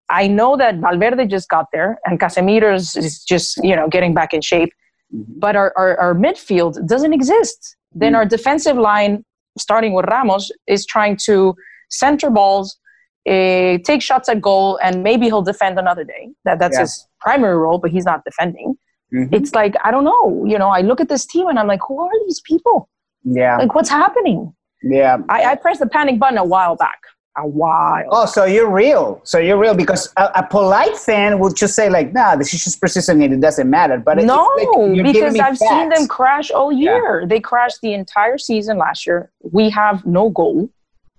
I 0.10 0.28
know 0.28 0.58
that 0.58 0.76
Valverde 0.76 1.26
just 1.28 1.50
got 1.50 1.68
there 1.72 2.00
and 2.06 2.20
Casemiro 2.20 2.76
is, 2.76 2.98
is 2.98 3.24
just, 3.24 3.58
you 3.64 3.76
know, 3.76 3.88
getting 3.88 4.14
back 4.14 4.34
in 4.34 4.42
shape. 4.42 4.72
Mm-hmm. 5.16 5.40
But 5.40 5.56
our, 5.56 5.74
our, 5.78 5.98
our, 5.98 6.14
midfield 6.14 6.86
doesn't 6.86 7.14
exist. 7.14 7.78
Then 7.94 8.12
mm. 8.12 8.18
our 8.18 8.26
defensive 8.26 8.78
line, 8.78 9.24
starting 9.58 9.94
with 9.94 10.06
Ramos, 10.10 10.52
is 10.68 10.86
trying 10.86 11.18
to 11.26 11.56
center 11.90 12.30
balls, 12.30 12.78
uh, 13.26 13.78
take 13.86 14.02
shots 14.02 14.28
at 14.28 14.42
goal, 14.42 14.78
and 14.84 15.02
maybe 15.02 15.28
he'll 15.28 15.42
defend 15.42 15.80
another 15.80 16.04
day. 16.04 16.30
That, 16.44 16.60
that's 16.60 16.76
yeah. 16.76 16.82
his 16.82 17.08
primary 17.22 17.56
role, 17.56 17.78
but 17.78 17.92
he's 17.92 18.06
not 18.06 18.26
defending. 18.26 18.76
Mm-hmm. 19.14 19.34
It's 19.34 19.54
like, 19.54 19.76
I 19.84 19.92
don't 19.92 20.04
know. 20.04 20.46
You 20.46 20.58
know, 20.58 20.70
I 20.70 20.82
look 20.82 21.00
at 21.00 21.10
this 21.10 21.26
team 21.26 21.48
and 21.48 21.60
I'm 21.60 21.68
like, 21.68 21.82
who 21.88 22.00
are 22.00 22.12
these 22.26 22.42
people? 22.42 22.90
Yeah. 23.24 23.58
Like, 23.58 23.76
what's 23.76 23.90
happening? 23.90 24.54
Yeah. 24.82 25.18
I, 25.30 25.52
I 25.52 25.56
pressed 25.56 25.80
the 25.80 25.88
panic 25.88 26.20
button 26.20 26.38
a 26.38 26.44
while 26.44 26.76
back. 26.76 27.00
A 27.36 27.48
while. 27.48 28.06
Oh, 28.12 28.26
so 28.28 28.46
you're 28.46 28.70
real. 28.70 29.20
So 29.24 29.40
you're 29.40 29.58
real 29.58 29.74
because 29.74 30.12
a, 30.18 30.30
a 30.36 30.48
polite 30.48 30.96
fan 30.96 31.40
would 31.40 31.56
just 31.56 31.74
say 31.74 31.90
like, 31.90 32.14
"Nah, 32.14 32.36
this 32.36 32.54
is 32.54 32.64
just 32.64 32.80
persistent 32.80 33.24
and 33.24 33.34
it 33.34 33.42
doesn't 33.42 33.68
matter." 33.68 33.98
But 33.98 34.20
no, 34.20 34.48
like 34.56 35.04
because 35.04 35.34
I've 35.40 35.58
facts. 35.58 35.68
seen 35.68 35.90
them 35.90 36.08
crash 36.08 36.52
all 36.52 36.72
year. 36.72 37.22
Yeah. 37.22 37.26
They 37.26 37.40
crashed 37.40 37.82
the 37.82 37.94
entire 37.94 38.38
season 38.38 38.78
last 38.78 39.08
year. 39.08 39.32
We 39.42 39.72
have 39.72 40.06
no 40.06 40.30
goal, 40.30 40.70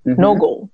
mm-hmm. 0.07 0.21
no 0.21 0.37
goal. 0.37 0.71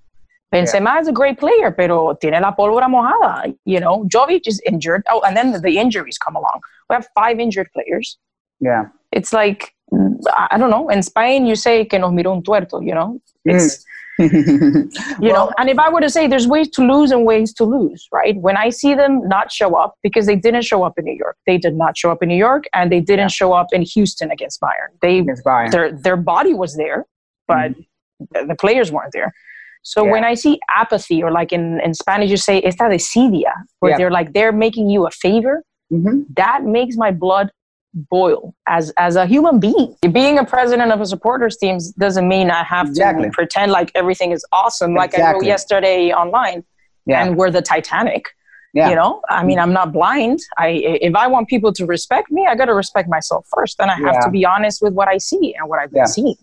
Benzema 0.52 0.94
yeah. 0.94 1.00
is 1.00 1.08
a 1.08 1.12
great 1.12 1.38
player, 1.38 1.70
pero 1.70 2.14
tiene 2.20 2.40
la 2.40 2.52
pólvora 2.52 2.88
mojada. 2.88 3.54
You 3.64 3.80
know, 3.80 4.04
Jovic 4.04 4.46
is 4.46 4.60
injured. 4.66 5.02
Oh, 5.08 5.20
and 5.20 5.36
then 5.36 5.52
the 5.62 5.78
injuries 5.78 6.18
come 6.18 6.34
along. 6.34 6.60
We 6.88 6.94
have 6.94 7.06
five 7.14 7.38
injured 7.38 7.68
players. 7.72 8.18
Yeah. 8.58 8.86
It's 9.12 9.32
like, 9.32 9.74
I 9.92 10.58
don't 10.58 10.70
know. 10.70 10.88
In 10.88 11.02
Spain, 11.02 11.46
you 11.46 11.56
say 11.56 11.84
que 11.84 11.98
nos 11.98 12.12
miró 12.12 12.32
un 12.32 12.42
tuerto, 12.42 12.80
you 12.80 12.94
know? 12.94 13.20
It's, 13.44 13.76
mm. 13.76 13.86
you 14.20 15.30
well, 15.32 15.46
know, 15.46 15.52
and 15.56 15.70
if 15.70 15.78
I 15.78 15.88
were 15.88 16.00
to 16.00 16.10
say 16.10 16.26
there's 16.26 16.46
ways 16.46 16.68
to 16.70 16.82
lose 16.82 17.10
and 17.10 17.24
ways 17.24 17.54
to 17.54 17.64
lose, 17.64 18.06
right? 18.12 18.36
When 18.36 18.56
I 18.56 18.68
see 18.68 18.94
them 18.94 19.26
not 19.28 19.50
show 19.50 19.74
up, 19.76 19.94
because 20.02 20.26
they 20.26 20.36
didn't 20.36 20.62
show 20.62 20.82
up 20.82 20.98
in 20.98 21.04
New 21.06 21.16
York, 21.16 21.38
they 21.46 21.56
did 21.56 21.74
not 21.74 21.96
show 21.96 22.10
up 22.10 22.22
in 22.22 22.28
New 22.28 22.36
York, 22.36 22.64
and 22.74 22.92
they 22.92 23.00
didn't 23.00 23.18
yeah. 23.18 23.28
show 23.28 23.52
up 23.52 23.68
in 23.72 23.82
Houston 23.82 24.30
against 24.30 24.60
Bayern. 24.60 24.90
They, 25.00 25.20
against 25.20 25.44
Bayern. 25.44 25.70
Their, 25.70 25.92
their 25.92 26.16
body 26.16 26.52
was 26.52 26.76
there, 26.76 27.06
but 27.48 27.72
mm. 27.72 28.48
the 28.48 28.56
players 28.56 28.92
weren't 28.92 29.12
there. 29.12 29.32
So 29.82 30.04
yeah. 30.04 30.12
when 30.12 30.24
I 30.24 30.34
see 30.34 30.60
apathy, 30.68 31.22
or 31.22 31.30
like 31.30 31.52
in, 31.52 31.80
in 31.80 31.94
Spanish, 31.94 32.30
you 32.30 32.36
say 32.36 32.60
esta 32.60 32.84
desidia, 32.84 33.52
where 33.80 33.92
yeah. 33.92 33.96
they're 33.96 34.10
like 34.10 34.32
they're 34.32 34.52
making 34.52 34.90
you 34.90 35.06
a 35.06 35.10
favor, 35.10 35.62
mm-hmm. 35.92 36.22
that 36.36 36.64
makes 36.64 36.96
my 36.96 37.10
blood 37.10 37.50
boil 37.94 38.54
as 38.68 38.92
as 38.98 39.16
a 39.16 39.26
human 39.26 39.58
being. 39.58 39.96
Being 40.12 40.38
a 40.38 40.44
president 40.44 40.92
of 40.92 41.00
a 41.00 41.06
supporters 41.06 41.56
team 41.56 41.78
doesn't 41.98 42.28
mean 42.28 42.50
I 42.50 42.62
have 42.62 42.88
exactly. 42.88 43.24
to 43.24 43.30
pretend 43.30 43.72
like 43.72 43.90
everything 43.94 44.32
is 44.32 44.44
awesome, 44.52 44.94
like 44.94 45.10
exactly. 45.10 45.24
I 45.24 45.32
wrote 45.32 45.44
yesterday 45.44 46.12
online, 46.12 46.64
yeah. 47.06 47.24
and 47.24 47.36
we're 47.36 47.50
the 47.50 47.62
Titanic. 47.62 48.26
Yeah. 48.72 48.90
You 48.90 48.94
know, 48.94 49.20
I 49.28 49.42
mean, 49.42 49.58
I'm 49.58 49.72
not 49.72 49.92
blind. 49.92 50.38
I 50.56 50.68
if 51.00 51.16
I 51.16 51.26
want 51.26 51.48
people 51.48 51.72
to 51.72 51.86
respect 51.86 52.30
me, 52.30 52.46
I 52.48 52.54
got 52.54 52.66
to 52.66 52.74
respect 52.74 53.08
myself 53.08 53.44
first, 53.52 53.80
and 53.80 53.90
I 53.90 53.96
have 53.96 54.22
to 54.24 54.30
be 54.30 54.44
honest 54.44 54.80
with 54.80 54.92
what 54.92 55.08
I 55.08 55.18
see 55.18 55.56
and 55.58 55.68
what 55.68 55.80
I've 55.80 55.90
been 55.90 56.06
seeing 56.06 56.36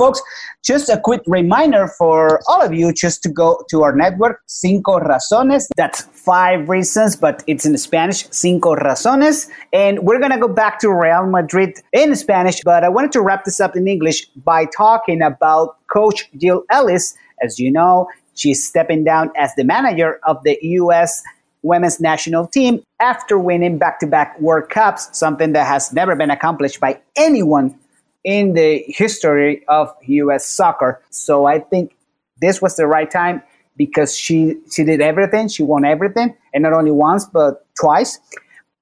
folks, 0.00 0.22
just 0.64 0.88
a 0.88 0.98
quick 0.98 1.20
reminder 1.26 1.86
for 1.86 2.40
all 2.48 2.62
of 2.62 2.72
you 2.72 2.90
just 2.90 3.22
to 3.22 3.28
go 3.28 3.62
to 3.68 3.82
our 3.82 3.94
network, 3.94 4.40
Cinco 4.46 4.98
Razones. 4.98 5.66
That's 5.76 6.00
five 6.30 6.70
reasons, 6.70 7.16
but 7.16 7.44
it's 7.46 7.66
in 7.66 7.76
Spanish, 7.76 8.26
Cinco 8.30 8.74
Razones. 8.76 9.50
And 9.74 9.98
we're 9.98 10.18
going 10.18 10.32
to 10.32 10.38
go 10.38 10.48
back 10.48 10.78
to 10.80 10.90
Real 10.90 11.26
Madrid 11.26 11.78
in 11.92 12.16
Spanish, 12.16 12.62
but 12.64 12.82
I 12.82 12.88
wanted 12.88 13.12
to 13.12 13.20
wrap 13.20 13.44
this 13.44 13.60
up 13.60 13.76
in 13.76 13.86
English 13.86 14.26
by 14.50 14.64
talking 14.64 15.20
about 15.20 15.76
Coach 15.88 16.30
Jill 16.38 16.64
Ellis. 16.70 17.14
As 17.42 17.58
you 17.58 17.70
know, 17.70 18.08
she's 18.34 18.66
stepping 18.66 19.04
down 19.04 19.30
as 19.36 19.54
the 19.56 19.64
manager 19.64 20.18
of 20.26 20.42
the 20.44 20.58
U.S. 20.62 21.22
women's 21.62 22.00
national 22.00 22.46
team 22.46 22.82
after 23.00 23.38
winning 23.38 23.76
back 23.76 24.00
to 24.00 24.06
back 24.06 24.40
World 24.40 24.70
Cups, 24.70 25.10
something 25.12 25.52
that 25.52 25.66
has 25.66 25.92
never 25.92 26.16
been 26.16 26.30
accomplished 26.30 26.80
by 26.80 26.98
anyone 27.16 27.78
in 28.24 28.54
the 28.54 28.84
history 28.86 29.64
of 29.68 29.94
US 30.02 30.46
soccer. 30.46 31.02
So 31.10 31.46
I 31.46 31.58
think 31.58 31.96
this 32.40 32.60
was 32.60 32.76
the 32.76 32.86
right 32.86 33.10
time 33.10 33.42
because 33.76 34.16
she 34.16 34.56
she 34.70 34.84
did 34.84 35.00
everything, 35.00 35.48
she 35.48 35.62
won 35.62 35.84
everything, 35.84 36.36
and 36.52 36.62
not 36.62 36.72
only 36.72 36.90
once 36.90 37.24
but 37.24 37.66
twice. 37.80 38.18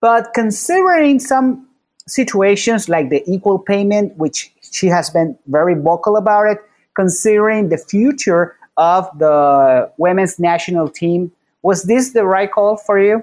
But 0.00 0.32
considering 0.34 1.20
some 1.20 1.66
situations 2.06 2.88
like 2.88 3.10
the 3.10 3.22
equal 3.26 3.58
payment, 3.58 4.16
which 4.16 4.52
she 4.70 4.86
has 4.86 5.10
been 5.10 5.36
very 5.46 5.74
vocal 5.74 6.16
about 6.16 6.46
it, 6.46 6.58
considering 6.96 7.68
the 7.68 7.78
future 7.78 8.56
of 8.76 9.06
the 9.18 9.90
women's 9.98 10.38
national 10.38 10.88
team, 10.88 11.32
was 11.62 11.84
this 11.84 12.12
the 12.12 12.24
right 12.24 12.50
call 12.50 12.76
for 12.76 12.98
you? 12.98 13.22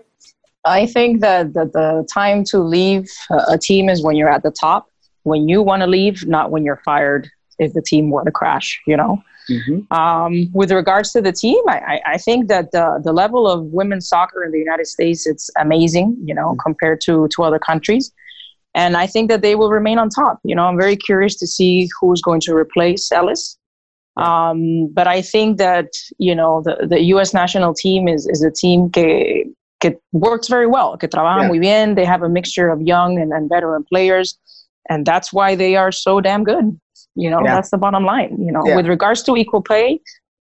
I 0.65 0.85
think 0.87 1.21
that, 1.21 1.53
that 1.53 1.73
the 1.73 2.07
time 2.11 2.43
to 2.45 2.59
leave 2.59 3.09
a 3.29 3.57
team 3.57 3.87
is 3.87 4.03
when 4.03 4.15
you're 4.15 4.29
at 4.29 4.43
the 4.43 4.51
top 4.51 4.89
when 5.25 5.49
you 5.49 5.61
want 5.61 5.81
to 5.81 5.87
leave, 5.87 6.25
not 6.27 6.51
when 6.51 6.63
you're 6.63 6.81
fired 6.85 7.29
if 7.57 7.73
the 7.73 7.81
team 7.81 8.09
were 8.09 8.23
to 8.23 8.31
crash, 8.31 8.79
you 8.85 8.95
know? 8.95 9.21
Mm-hmm. 9.49 9.93
Um, 9.93 10.49
with 10.53 10.71
regards 10.71 11.11
to 11.13 11.21
the 11.21 11.31
team, 11.31 11.61
I, 11.67 11.99
I 12.05 12.17
think 12.17 12.47
that 12.47 12.71
the, 12.71 13.01
the 13.03 13.13
level 13.13 13.47
of 13.47 13.65
women's 13.65 14.07
soccer 14.07 14.43
in 14.43 14.51
the 14.51 14.59
United 14.59 14.87
States, 14.87 15.25
it's 15.25 15.49
amazing, 15.59 16.17
you 16.23 16.33
know, 16.33 16.49
mm-hmm. 16.49 16.59
compared 16.59 17.01
to, 17.01 17.27
to 17.35 17.43
other 17.43 17.59
countries. 17.59 18.11
And 18.75 18.97
I 18.97 19.07
think 19.07 19.29
that 19.29 19.41
they 19.41 19.55
will 19.55 19.71
remain 19.71 19.97
on 19.97 20.09
top. 20.09 20.39
You 20.43 20.55
know, 20.55 20.65
I'm 20.65 20.77
very 20.77 20.95
curious 20.95 21.35
to 21.37 21.47
see 21.47 21.89
who's 21.99 22.21
going 22.21 22.41
to 22.41 22.55
replace 22.55 23.11
Ellis. 23.11 23.57
Um, 24.17 24.87
but 24.93 25.07
I 25.07 25.21
think 25.21 25.57
that, 25.57 25.87
you 26.17 26.35
know, 26.35 26.61
the, 26.63 26.87
the 26.87 27.01
U.S. 27.15 27.33
national 27.33 27.73
team 27.73 28.07
is, 28.07 28.27
is 28.27 28.43
a 28.43 28.51
team 28.51 28.89
que, 28.89 29.45
que 29.81 29.93
works 30.11 30.47
very 30.49 30.67
well, 30.67 30.97
que 30.97 31.07
trabaja 31.07 31.41
yeah. 31.41 31.47
muy 31.47 31.59
bien. 31.59 31.95
They 31.95 32.05
have 32.05 32.21
a 32.21 32.29
mixture 32.29 32.69
of 32.69 32.81
young 32.81 33.19
and, 33.19 33.31
and 33.31 33.49
veteran 33.49 33.85
players 33.89 34.37
and 34.89 35.05
that's 35.05 35.33
why 35.33 35.55
they 35.55 35.75
are 35.75 35.91
so 35.91 36.21
damn 36.21 36.43
good 36.43 36.79
you 37.15 37.29
know 37.29 37.41
yeah. 37.43 37.55
that's 37.55 37.69
the 37.71 37.77
bottom 37.77 38.03
line 38.05 38.35
you 38.39 38.51
know 38.51 38.63
yeah. 38.65 38.75
with 38.75 38.87
regards 38.87 39.23
to 39.23 39.35
equal 39.35 39.61
pay 39.61 39.99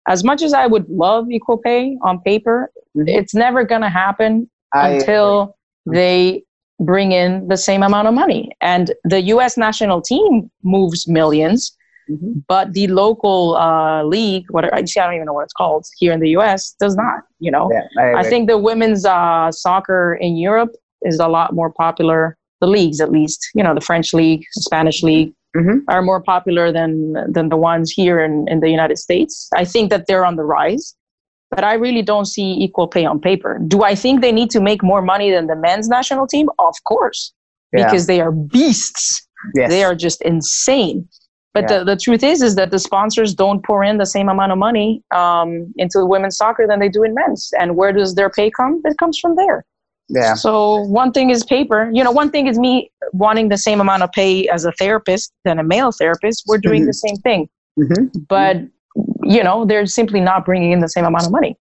as 0.08 0.24
much 0.24 0.42
as 0.42 0.54
i 0.54 0.66
would 0.66 0.88
love 0.90 1.30
equal 1.32 1.58
pay 1.58 1.98
on 2.04 2.20
paper 2.22 2.72
mm-hmm. 2.96 3.08
it's 3.08 3.34
never 3.34 3.64
going 3.64 3.82
to 3.82 3.90
happen 3.90 4.50
I 4.74 4.90
until 4.90 5.56
agree. 5.86 5.98
they 5.98 6.44
bring 6.80 7.12
in 7.14 7.48
the 7.48 7.58
same 7.58 7.84
amount 7.84 8.08
of 8.08 8.14
money 8.14 8.52
and 8.62 8.94
the 9.06 9.20
us 9.22 9.58
national 9.58 10.02
team 10.02 10.52
moves 10.64 11.08
millions 11.08 11.76
mm-hmm. 12.10 12.40
but 12.48 12.74
the 12.74 12.88
local 12.88 13.56
uh, 13.56 14.04
league, 14.04 14.46
what 14.50 14.66
I, 14.66 14.80
I 14.80 14.82
don't 14.82 15.14
even 15.14 15.26
know 15.26 15.34
what 15.34 15.44
it's 15.44 15.54
called 15.54 15.86
here 15.98 16.12
in 16.12 16.20
the 16.20 16.30
U.S., 16.32 16.76
does 16.80 16.96
not. 16.96 17.24
You 17.40 17.52
know, 17.52 17.72
yeah, 17.72 17.88
I, 17.98 18.20
I, 18.20 18.24
think 18.24 18.50
the 18.50 18.58
women's 18.58 19.06
uh, 19.06 19.52
soccer 19.52 20.16
in 20.16 20.36
Europe 20.36 20.76
is 21.04 21.20
a 21.20 21.28
lot 21.28 21.54
more 21.54 21.72
popular. 21.72 22.38
The 22.66 22.72
leagues, 22.72 23.00
at 23.06 23.12
least, 23.12 23.40
you 23.58 23.64
know, 23.64 23.76
the 23.80 23.86
French 23.90 24.10
league, 24.14 24.44
Spanish 24.68 25.04
league, 25.04 25.32
mm-hmm. 25.56 25.78
are 25.94 26.02
more 26.02 26.22
popular 26.34 26.72
than 26.72 26.92
than 27.36 27.50
the 27.50 27.60
ones 27.72 27.88
here 28.00 28.18
in, 28.28 28.34
in 28.52 28.60
the 28.64 28.72
United 28.78 28.98
States. 28.98 29.34
I 29.62 29.66
think 29.74 29.86
that 29.92 30.04
they're 30.08 30.26
on 30.26 30.36
the 30.36 30.48
rise, 30.58 30.96
but 31.54 31.64
I 31.64 31.74
really 31.86 32.02
don't 32.02 32.30
see 32.36 32.50
equal 32.66 32.88
pay 32.96 33.06
on 33.06 33.20
paper. 33.20 33.52
Do 33.74 33.84
I 33.92 33.94
think 34.04 34.22
they 34.22 34.32
need 34.40 34.50
to 34.56 34.60
make 34.60 34.82
more 34.92 35.04
money 35.14 35.30
than 35.36 35.46
the 35.48 35.56
men's 35.68 35.88
national 35.98 36.26
team? 36.34 36.48
Of 36.58 36.76
course, 36.92 37.34
yeah. 37.72 37.86
because 37.86 38.08
they 38.08 38.20
are 38.26 38.32
beasts. 38.32 39.28
Yes. 39.54 39.70
They 39.70 39.84
are 39.84 39.96
just 39.96 40.20
insane. 40.24 41.08
But 41.54 41.70
yeah. 41.70 41.80
the, 41.80 41.86
the 41.92 41.98
truth 42.06 42.24
is, 42.24 42.42
is 42.42 42.56
that 42.56 42.72
the 42.72 42.80
sponsors 42.80 43.34
don't 43.34 43.62
pour 43.64 43.84
in 43.84 43.98
the 43.98 44.06
same 44.06 44.28
amount 44.28 44.52
of 44.52 44.58
money 44.58 45.04
um, 45.22 45.50
into 45.78 46.06
women's 46.06 46.38
soccer 46.38 46.66
than 46.68 46.80
they 46.80 46.90
do 46.90 47.04
in 47.04 47.14
men's. 47.14 47.50
And 47.62 47.78
where 47.78 47.94
does 47.94 48.16
their 48.16 48.30
pay 48.30 48.50
come? 48.52 48.82
It 48.84 48.98
comes 48.98 49.18
from 49.18 49.36
there. 49.36 49.64
Yeah. 50.10 50.36
So 50.36 50.82
one 50.82 51.12
thing 51.12 51.30
is 51.30 51.44
paper. 51.44 51.90
You 51.92 52.04
know, 52.04 52.12
one 52.12 52.30
thing 52.30 52.48
is 52.48 52.60
me 52.60 52.92
wanting 53.14 53.50
the 53.50 53.58
same 53.58 53.82
amount 53.82 54.04
of 54.04 54.12
pay 54.12 54.48
as 54.50 54.66
a 54.66 54.72
therapist 54.74 55.34
than 55.46 55.60
a 55.60 55.64
male 55.64 55.92
therapist. 55.92 56.44
We're 56.48 56.60
doing 56.60 56.82
mm-hmm. 56.82 56.88
the 56.88 56.94
same 56.94 57.16
thing, 57.18 57.50
mm-hmm. 57.80 58.20
but 58.30 58.58
you 59.24 59.44
know, 59.44 59.66
they're 59.66 59.86
simply 59.86 60.22
not 60.22 60.46
bringing 60.46 60.72
in 60.72 60.80
the 60.80 60.90
same 60.90 61.06
amount 61.06 61.26
of 61.26 61.32
money. 61.32 61.58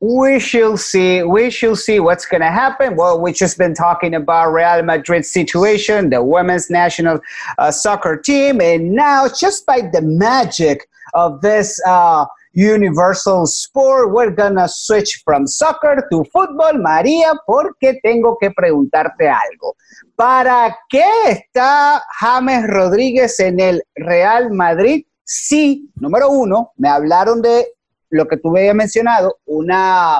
We 0.00 0.40
shall 0.40 0.78
see. 0.78 1.22
We 1.22 1.50
shall 1.50 1.76
see 1.76 2.00
what's 2.00 2.24
going 2.24 2.40
to 2.40 2.50
happen. 2.50 2.96
Well, 2.96 3.20
we've 3.20 3.34
just 3.34 3.58
been 3.58 3.74
talking 3.74 4.14
about 4.14 4.50
Real 4.50 4.82
Madrid's 4.82 5.30
situation, 5.30 6.08
the 6.08 6.24
women's 6.24 6.70
national 6.70 7.20
uh, 7.58 7.70
soccer 7.70 8.16
team, 8.16 8.62
and 8.62 8.92
now 8.92 9.28
just 9.28 9.66
by 9.66 9.82
the 9.92 10.00
magic 10.00 10.88
of 11.12 11.42
this. 11.42 11.78
Uh, 11.86 12.24
Universal 12.54 13.46
Sport. 13.46 14.10
We're 14.12 14.34
gonna 14.34 14.68
switch 14.68 15.22
from 15.24 15.46
soccer 15.46 16.06
to 16.10 16.24
football, 16.32 16.78
María, 16.78 17.32
porque 17.46 18.00
tengo 18.02 18.36
que 18.40 18.50
preguntarte 18.50 19.28
algo. 19.28 19.76
¿Para 20.16 20.76
qué 20.88 21.04
está 21.28 22.02
James 22.18 22.66
Rodríguez 22.66 23.38
en 23.40 23.60
el 23.60 23.82
Real 23.94 24.50
Madrid? 24.50 25.04
Sí, 25.24 25.90
número 25.94 26.30
uno, 26.30 26.72
me 26.76 26.88
hablaron 26.88 27.40
de 27.40 27.68
lo 28.10 28.26
que 28.26 28.36
tú 28.36 28.50
habías 28.56 28.74
mencionado, 28.74 29.38
una 29.46 30.18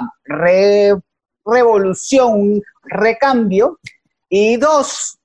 revolución, 1.44 2.32
un 2.32 2.62
recambio. 2.84 3.78
Y 4.28 4.56
dos, 4.56 5.18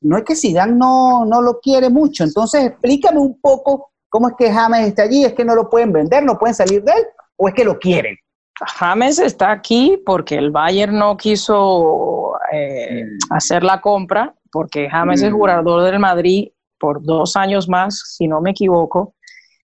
no 0.00 0.16
es 0.16 0.24
que 0.24 0.36
Zidane 0.36 0.74
no, 0.74 1.24
no 1.24 1.42
lo 1.42 1.58
quiere 1.60 1.90
mucho. 1.90 2.22
Entonces, 2.24 2.64
explícame 2.64 3.18
un 3.18 3.40
poco 3.40 3.91
¿Cómo 4.12 4.28
es 4.28 4.34
que 4.36 4.52
James 4.52 4.88
está 4.88 5.04
allí? 5.04 5.24
¿Es 5.24 5.32
que 5.32 5.42
no 5.42 5.54
lo 5.54 5.70
pueden 5.70 5.90
vender, 5.90 6.22
no 6.22 6.38
pueden 6.38 6.54
salir 6.54 6.84
de 6.84 6.92
él? 6.92 7.06
¿O 7.34 7.48
es 7.48 7.54
que 7.54 7.64
lo 7.64 7.78
quieren? 7.78 8.14
James 8.60 9.18
está 9.18 9.50
aquí 9.50 9.98
porque 10.04 10.36
el 10.36 10.50
Bayern 10.50 10.98
no 10.98 11.16
quiso 11.16 12.34
eh, 12.52 13.06
mm. 13.06 13.32
hacer 13.32 13.64
la 13.64 13.80
compra, 13.80 14.34
porque 14.50 14.90
James 14.90 15.22
es 15.22 15.32
mm. 15.32 15.34
jugador 15.34 15.82
del 15.84 15.98
Madrid 15.98 16.50
por 16.78 17.02
dos 17.02 17.36
años 17.36 17.70
más, 17.70 18.02
si 18.18 18.28
no 18.28 18.42
me 18.42 18.50
equivoco, 18.50 19.14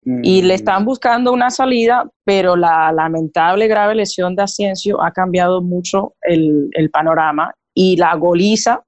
y 0.04 0.42
le 0.42 0.52
mm. 0.52 0.56
están 0.56 0.84
buscando 0.84 1.32
una 1.32 1.48
salida, 1.48 2.06
pero 2.22 2.54
la 2.54 2.92
lamentable 2.92 3.66
grave 3.66 3.94
lesión 3.94 4.36
de 4.36 4.42
Asensio 4.42 5.02
ha 5.02 5.10
cambiado 5.10 5.62
mucho 5.62 6.16
el, 6.20 6.68
el 6.72 6.90
panorama 6.90 7.50
y 7.72 7.96
la 7.96 8.14
goliza 8.14 8.84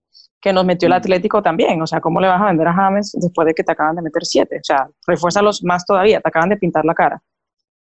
que 0.47 0.53
nos 0.53 0.65
metió 0.65 0.87
el 0.87 0.93
mm. 0.93 0.99
Atlético 0.99 1.43
también. 1.43 1.83
O 1.83 1.89
sea, 1.89 2.01
¿cómo 2.01 2.21
le 2.21 2.29
vas 2.29 2.41
a 2.41 2.47
vender 2.47 2.69
a 2.69 2.73
James 2.73 3.11
después 3.21 3.47
de 3.47 3.53
que 3.53 3.65
te 3.65 3.73
acaban 3.73 3.97
de 3.97 4.03
meter 4.03 4.25
siete? 4.25 4.61
O 4.61 5.31
sea, 5.31 5.43
los 5.43 5.65
más 5.65 5.85
todavía, 5.85 6.21
te 6.21 6.29
acaban 6.29 6.51
de 6.51 6.57
pintar 6.57 6.85
la 6.85 6.95
cara. 6.95 7.21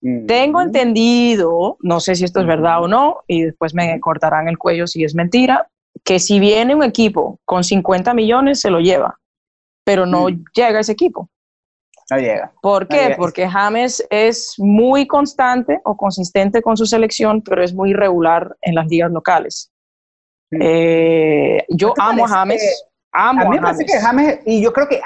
Mm. 0.02 0.28
Tengo 0.28 0.62
entendido, 0.62 1.78
no 1.80 2.00
sé 2.00 2.14
si 2.14 2.24
esto 2.24 2.40
es 2.40 2.46
verdad 2.46 2.84
o 2.84 2.88
no, 2.88 3.24
y 3.26 3.42
después 3.42 3.74
me 3.74 4.00
cortarán 4.00 4.48
el 4.48 4.60
cuello 4.60 4.86
si 4.86 5.04
es 5.04 5.16
mentira, 5.16 5.68
que 6.04 6.20
si 6.20 6.40
viene 6.40 6.76
un 6.76 6.84
equipo 6.84 7.40
con 7.46 7.64
50 7.64 8.14
millones, 8.14 8.62
se 8.62 8.70
lo 8.70 8.80
lleva, 8.80 9.18
pero 9.84 10.06
no 10.06 10.30
mm. 10.30 10.44
llega 10.54 10.82
ese 10.82 10.92
equipo. 10.92 11.32
No 12.12 12.18
llega. 12.18 12.54
¿Por 12.62 12.88
qué? 12.88 13.16
Porque 13.18 13.48
James 13.50 14.06
es 14.12 14.54
muy 14.60 15.08
constante 15.08 15.80
o 15.84 15.98
consistente 15.98 16.62
con 16.62 16.78
su 16.78 16.86
selección, 16.86 17.42
pero 17.42 17.64
es 17.64 17.74
muy 17.74 17.90
irregular 17.90 18.56
en 18.62 18.76
las 18.76 18.86
ligas 18.86 19.12
locales. 19.12 19.72
Eh, 20.60 21.66
yo 21.70 21.94
amo 21.98 22.26
a 22.26 22.28
James. 22.28 22.86
Amo 23.14 23.42
a 23.42 23.50
mí 23.50 23.56
me 23.58 23.62
parece 23.62 23.86
que 23.86 24.00
James, 24.00 24.40
y 24.46 24.62
yo 24.62 24.72
creo 24.72 24.88
que, 24.88 25.02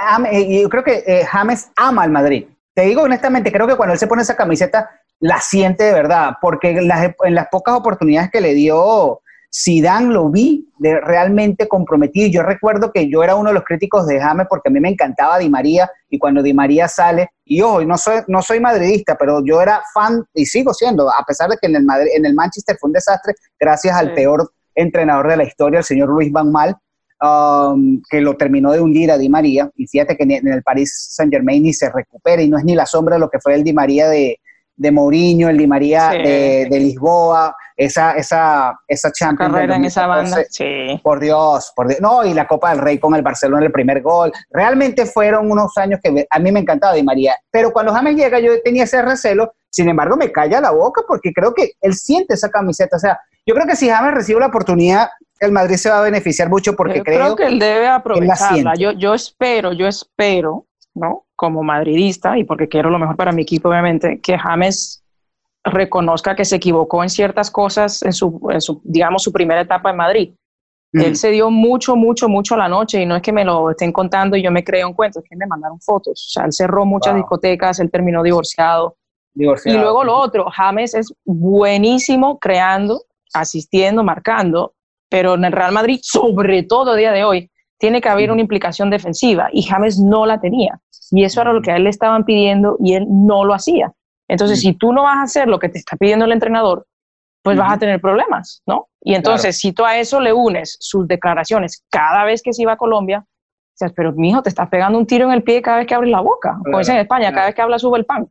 yo 0.61 0.69
creo 0.69 0.83
que 0.83 1.03
eh, 1.07 1.25
James 1.25 1.69
ama 1.75 2.03
al 2.03 2.11
Madrid. 2.11 2.45
Te 2.73 2.83
digo 2.83 3.03
honestamente, 3.03 3.51
creo 3.51 3.67
que 3.67 3.75
cuando 3.75 3.93
él 3.93 3.99
se 3.99 4.07
pone 4.07 4.21
esa 4.21 4.35
camiseta, 4.35 4.89
la 5.19 5.39
siente 5.39 5.85
de 5.85 5.93
verdad, 5.93 6.33
porque 6.41 6.71
en 6.71 6.87
las, 6.87 7.47
pocas 7.49 7.75
oportunidades 7.75 8.29
que 8.31 8.41
le 8.41 8.53
dio 8.53 9.21
Zidane 9.53 10.13
lo 10.13 10.29
vi 10.29 10.69
de 10.77 10.99
realmente 10.99 11.67
comprometido. 11.67 12.27
Yo 12.29 12.43
recuerdo 12.43 12.91
que 12.91 13.09
yo 13.09 13.23
era 13.23 13.35
uno 13.35 13.49
de 13.49 13.53
los 13.53 13.63
críticos 13.63 14.05
de 14.07 14.19
James 14.19 14.47
porque 14.49 14.69
a 14.69 14.71
mí 14.71 14.79
me 14.81 14.89
encantaba 14.89 15.39
Di 15.39 15.49
María 15.49 15.89
y 16.09 16.19
cuando 16.19 16.43
Di 16.43 16.53
María 16.53 16.87
sale, 16.89 17.29
y 17.45 17.61
hoy 17.61 17.85
no 17.85 17.97
soy, 17.97 18.21
no 18.27 18.41
soy 18.41 18.59
madridista, 18.59 19.15
pero 19.15 19.41
yo 19.45 19.61
era 19.61 19.81
fan 19.93 20.25
y 20.33 20.45
sigo 20.45 20.73
siendo, 20.73 21.09
a 21.09 21.23
pesar 21.25 21.49
de 21.49 21.57
que 21.57 21.67
en 21.67 21.77
el, 21.77 21.85
Madrid, 21.85 22.09
en 22.13 22.25
el 22.25 22.33
Manchester 22.33 22.75
fue 22.79 22.89
un 22.89 22.93
desastre 22.93 23.33
gracias 23.57 23.95
al 23.95 24.13
peor 24.13 24.51
entrenador 24.75 25.29
de 25.29 25.37
la 25.37 25.43
historia, 25.43 25.79
el 25.79 25.85
señor 25.85 26.09
Luis 26.09 26.31
Van 26.31 26.51
Mal, 26.51 26.75
um, 27.21 28.01
que 28.09 28.21
lo 28.21 28.35
terminó 28.35 28.71
de 28.71 28.81
hundir 28.81 29.11
a 29.11 29.17
Di 29.17 29.29
María. 29.29 29.69
Y 29.75 29.87
fíjate 29.87 30.15
que 30.15 30.23
en 30.23 30.47
el 30.47 30.63
Paris 30.63 31.09
Saint 31.11 31.33
Germain 31.33 31.63
ni 31.63 31.73
se 31.73 31.89
recupera 31.89 32.41
y 32.41 32.49
no 32.49 32.57
es 32.57 32.63
ni 32.63 32.75
la 32.75 32.85
sombra 32.85 33.15
de 33.15 33.19
lo 33.19 33.29
que 33.29 33.39
fue 33.39 33.55
el 33.55 33.63
Di 33.63 33.73
María 33.73 34.09
de, 34.09 34.39
de 34.77 34.91
Mourinho, 34.91 35.49
el 35.49 35.57
Di 35.57 35.67
María 35.67 36.09
de, 36.09 36.67
Lisboa, 36.71 37.55
esa, 37.75 38.13
esa, 38.13 38.77
esa 38.87 39.11
Champions. 39.11 39.53
Carrera 39.53 39.75
en 39.75 39.85
esa 39.85 40.05
banda, 40.07 40.43
sí. 40.49 40.99
Por 41.01 41.19
Dios, 41.19 41.71
por 41.75 41.87
Dios. 41.87 42.01
No, 42.01 42.25
y 42.25 42.33
la 42.33 42.47
Copa 42.47 42.71
del 42.71 42.79
Rey 42.79 42.99
con 42.99 43.15
el 43.15 43.21
Barcelona, 43.21 43.65
el 43.65 43.71
primer 43.71 44.01
gol. 44.01 44.31
Realmente 44.49 45.05
fueron 45.05 45.49
unos 45.49 45.77
años 45.77 45.99
que 46.03 46.25
a 46.29 46.39
mí 46.39 46.51
me 46.51 46.59
encantaba 46.59 46.93
Di 46.93 47.03
María. 47.03 47.35
Pero 47.49 47.71
cuando 47.71 47.93
James 47.93 48.15
llega, 48.15 48.39
yo 48.39 48.61
tenía 48.63 48.83
ese 48.83 49.01
recelo. 49.01 49.53
Sin 49.75 49.89
embargo, 49.89 50.15
me 50.15 50.31
calla 50.31 50.61
la 50.61 50.71
boca 50.71 51.01
porque 51.05 51.33
creo 51.33 51.53
que 51.53 51.73
él 51.81 51.93
siente 51.95 52.35
esa 52.35 52.49
camiseta. 52.49 52.95
O 52.95 52.99
sea, 52.99 53.19
yo 53.45 53.53
creo 53.53 53.67
que 53.67 53.75
si 53.75 53.89
James 53.89 54.13
recibe 54.13 54.39
la 54.39 54.45
oportunidad, 54.45 55.09
el 55.37 55.51
Madrid 55.51 55.75
se 55.75 55.89
va 55.89 55.99
a 55.99 56.03
beneficiar 56.03 56.49
mucho 56.49 56.77
porque 56.77 57.03
creo, 57.03 57.35
creo, 57.35 57.35
que 57.35 57.47
él 57.47 57.59
debe 57.59 57.85
aprovecharla. 57.85 58.75
yo, 58.75 58.93
yo 58.93 59.13
espero, 59.13 59.73
yo 59.73 59.85
espero, 59.85 60.65
¿no? 60.93 61.25
Como 61.35 61.61
madridista 61.61 62.37
y 62.37 62.45
porque 62.45 62.69
quiero 62.69 62.89
lo 62.89 62.97
mejor 62.97 63.17
para 63.17 63.33
mi 63.33 63.41
equipo, 63.41 63.67
obviamente, 63.67 64.21
que 64.21 64.37
James 64.37 65.03
reconozca 65.65 66.37
que 66.37 66.45
se 66.45 66.55
equivocó 66.55 67.03
en 67.03 67.09
ciertas 67.09 67.51
cosas 67.51 68.01
en 68.03 68.13
su, 68.13 68.39
digamos, 68.85 69.23
su 69.23 69.33
primera 69.33 69.59
etapa 69.59 69.89
en 69.89 69.97
Madrid. 69.97 70.33
Él 70.93 71.17
se 71.17 71.31
dio 71.31 71.51
mucho, 71.51 71.97
mucho, 71.97 72.29
mucho 72.29 72.55
a 72.55 72.59
la 72.59 72.69
noche 72.69 73.01
y 73.01 73.05
no 73.05 73.17
es 73.17 73.21
que 73.21 73.33
me 73.33 73.43
lo 73.43 73.71
estén 73.71 73.91
contando 73.91 74.37
y 74.37 74.41
yo 74.41 74.49
me 74.49 74.63
creo 74.63 74.87
un 74.87 74.93
cuento, 74.93 75.19
es 75.19 75.25
que 75.29 75.35
me 75.35 75.45
mandaron 75.45 75.81
fotos. 75.81 76.25
O 76.29 76.31
sea, 76.31 76.45
él 76.45 76.53
cerró 76.53 76.85
muchas 76.85 77.13
discotecas, 77.15 77.81
él 77.81 77.91
terminó 77.91 78.23
divorciado. 78.23 78.95
Divorciado. 79.35 79.77
Y 79.77 79.81
luego 79.81 80.03
lo 80.03 80.17
otro, 80.17 80.45
James 80.49 80.95
es 80.95 81.13
buenísimo 81.23 82.39
creando 82.39 83.01
asistiendo, 83.35 84.03
marcando, 84.03 84.73
pero 85.09 85.35
en 85.35 85.45
el 85.45 85.51
Real 85.51 85.71
Madrid, 85.71 85.99
sobre 86.01 86.63
todo 86.63 86.91
a 86.91 86.95
día 86.95 87.11
de 87.11 87.23
hoy, 87.23 87.51
tiene 87.77 88.01
que 88.01 88.09
haber 88.09 88.31
una 88.31 88.41
implicación 88.41 88.89
defensiva 88.89 89.49
y 89.51 89.63
James 89.63 89.99
no 89.99 90.25
la 90.25 90.39
tenía. 90.39 90.79
Y 91.11 91.23
eso 91.23 91.41
era 91.41 91.53
lo 91.53 91.61
que 91.61 91.71
a 91.71 91.75
él 91.75 91.83
le 91.83 91.89
estaban 91.89 92.23
pidiendo 92.23 92.77
y 92.79 92.93
él 92.93 93.05
no 93.07 93.43
lo 93.43 93.53
hacía. 93.53 93.91
Entonces, 94.27 94.61
si 94.61 94.73
tú 94.73 94.91
no 94.91 95.03
vas 95.03 95.17
a 95.17 95.21
hacer 95.23 95.47
lo 95.47 95.59
que 95.59 95.69
te 95.69 95.77
está 95.77 95.97
pidiendo 95.97 96.25
el 96.25 96.31
entrenador, 96.31 96.87
pues 97.43 97.57
vas 97.57 97.73
a 97.73 97.77
tener 97.77 98.01
problemas, 98.01 98.63
¿no? 98.65 98.87
Y 99.01 99.13
entonces, 99.13 99.59
si 99.59 99.71
tú 99.71 99.85
a 99.85 99.99
eso 99.99 100.19
le 100.19 100.33
unes 100.33 100.77
sus 100.79 101.07
declaraciones 101.07 101.83
cada 101.91 102.23
vez 102.23 102.41
que 102.41 102.53
se 102.53 102.63
iba 102.63 102.71
a 102.71 102.77
Colombia, 102.77 103.23
dices, 103.73 103.93
pero 103.95 104.13
mi 104.13 104.29
hijo 104.29 104.41
te 104.41 104.49
estás 104.49 104.67
pegando 104.67 104.97
un 104.97 105.05
tiro 105.05 105.27
en 105.27 105.33
el 105.33 105.43
pie 105.43 105.61
cada 105.61 105.77
vez 105.77 105.85
que 105.85 105.93
abres 105.93 106.09
la 106.09 106.21
boca. 106.21 106.57
Como 106.63 106.79
dicen 106.79 106.95
en 106.95 107.01
España, 107.01 107.31
cada 107.31 107.45
vez 107.45 107.53
que 107.53 107.61
habla 107.61 107.77
sube 107.77 107.99
el 107.99 108.05
pan. 108.05 108.27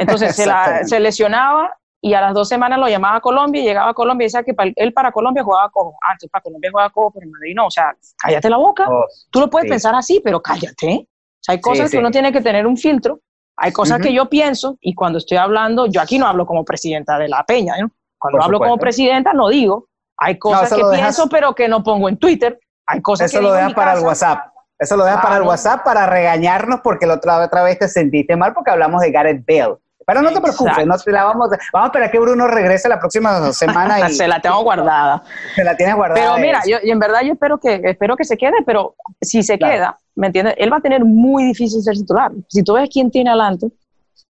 Entonces 0.00 0.34
se, 0.34 0.44
se, 0.84 1.00
lesionaba 1.00 1.74
y 2.00 2.14
a 2.14 2.20
las 2.20 2.34
dos 2.34 2.48
semanas 2.48 2.78
lo 2.78 2.88
llamaba 2.88 3.16
a 3.16 3.20
Colombia 3.20 3.60
y 3.60 3.64
llegaba 3.64 3.90
a 3.90 3.94
Colombia 3.94 4.24
y 4.24 4.26
decía 4.26 4.42
que 4.42 4.54
él 4.76 4.92
para 4.92 5.12
Colombia 5.12 5.42
jugaba 5.42 5.70
cojo. 5.70 5.96
Ah, 6.02 6.12
entonces 6.12 6.30
para 6.30 6.42
Colombia 6.42 6.70
jugaba 6.70 6.90
cojo, 6.90 7.10
pero 7.12 7.26
en 7.26 7.32
Madrid 7.32 7.54
no. 7.56 7.66
O 7.66 7.70
sea, 7.70 7.96
cállate 8.18 8.50
la 8.50 8.58
boca. 8.58 8.86
Oh, 8.88 9.04
Tú 9.30 9.40
lo 9.40 9.50
puedes 9.50 9.68
pensar 9.68 9.94
así, 9.94 10.20
pero 10.22 10.40
cállate. 10.40 11.08
O 11.08 11.40
sea, 11.40 11.54
hay 11.54 11.60
cosas 11.60 11.90
que 11.90 11.98
uno 11.98 12.10
tiene 12.10 12.32
que 12.32 12.40
tener 12.40 12.66
un 12.66 12.76
filtro. 12.76 13.20
Hay 13.58 13.72
cosas 13.72 14.00
que 14.00 14.12
yo 14.12 14.28
pienso 14.28 14.76
y 14.80 14.94
cuando 14.94 15.18
estoy 15.18 15.38
hablando, 15.38 15.86
yo 15.86 16.00
aquí 16.00 16.18
no 16.18 16.26
hablo 16.26 16.46
como 16.46 16.64
presidenta 16.64 17.18
de 17.18 17.28
la 17.28 17.44
Peña, 17.44 17.74
¿no? 17.80 17.90
Cuando 18.18 18.42
hablo 18.42 18.58
como 18.58 18.76
presidenta 18.78 19.32
no 19.32 19.48
digo. 19.48 19.88
Hay 20.18 20.38
cosas 20.38 20.72
que 20.72 20.82
pienso 20.92 21.28
pero 21.28 21.54
que 21.54 21.68
no 21.68 21.82
pongo 21.82 22.08
en 22.08 22.18
Twitter. 22.18 22.58
Hay 22.86 23.02
cosas 23.02 23.30
Eso 23.30 23.40
que 23.40 23.44
lo 23.44 23.52
dejas 23.52 23.74
para 23.74 23.94
el 23.94 24.04
WhatsApp. 24.04 24.55
Eso 24.78 24.96
lo 24.96 25.04
dejas 25.04 25.22
para 25.22 25.36
el 25.36 25.42
WhatsApp 25.42 25.84
para 25.84 26.06
regañarnos 26.06 26.80
porque 26.82 27.06
la 27.06 27.14
otra, 27.14 27.38
otra 27.38 27.62
vez 27.62 27.78
te 27.78 27.88
sentiste 27.88 28.36
mal 28.36 28.52
porque 28.52 28.70
hablamos 28.70 29.00
de 29.00 29.10
Gareth 29.10 29.44
Bale 29.46 29.76
Pero 30.06 30.20
no 30.20 30.32
te 30.32 30.40
preocupes, 30.40 30.86
no 30.86 30.98
te 30.98 31.12
la 31.12 31.24
vamos, 31.24 31.48
vamos 31.72 31.84
a 31.84 31.86
esperar 31.86 32.10
que 32.10 32.18
Bruno 32.18 32.46
regrese 32.46 32.88
la 32.88 32.98
próxima 32.98 33.52
semana. 33.52 34.00
Y, 34.00 34.12
se 34.14 34.28
la 34.28 34.40
tengo 34.40 34.62
guardada. 34.62 35.22
Se 35.54 35.64
la 35.64 35.76
tienes 35.76 35.96
guardada. 35.96 36.20
Pero 36.20 36.38
mira, 36.38 36.60
yo, 36.66 36.76
y 36.82 36.90
en 36.90 36.98
verdad 36.98 37.22
yo 37.22 37.32
espero 37.32 37.58
que, 37.58 37.80
espero 37.84 38.16
que 38.16 38.24
se 38.24 38.36
quede, 38.36 38.56
pero 38.66 38.96
si 39.20 39.42
se 39.42 39.58
queda, 39.58 39.96
¿me 40.14 40.26
entiendes? 40.26 40.54
Él 40.58 40.70
va 40.70 40.76
a 40.76 40.80
tener 40.80 41.04
muy 41.04 41.44
difícil 41.44 41.82
ser 41.82 41.94
titular. 41.94 42.32
Si 42.48 42.62
tú 42.62 42.74
ves 42.74 42.90
quién 42.92 43.10
tiene 43.10 43.30
adelante, 43.30 43.68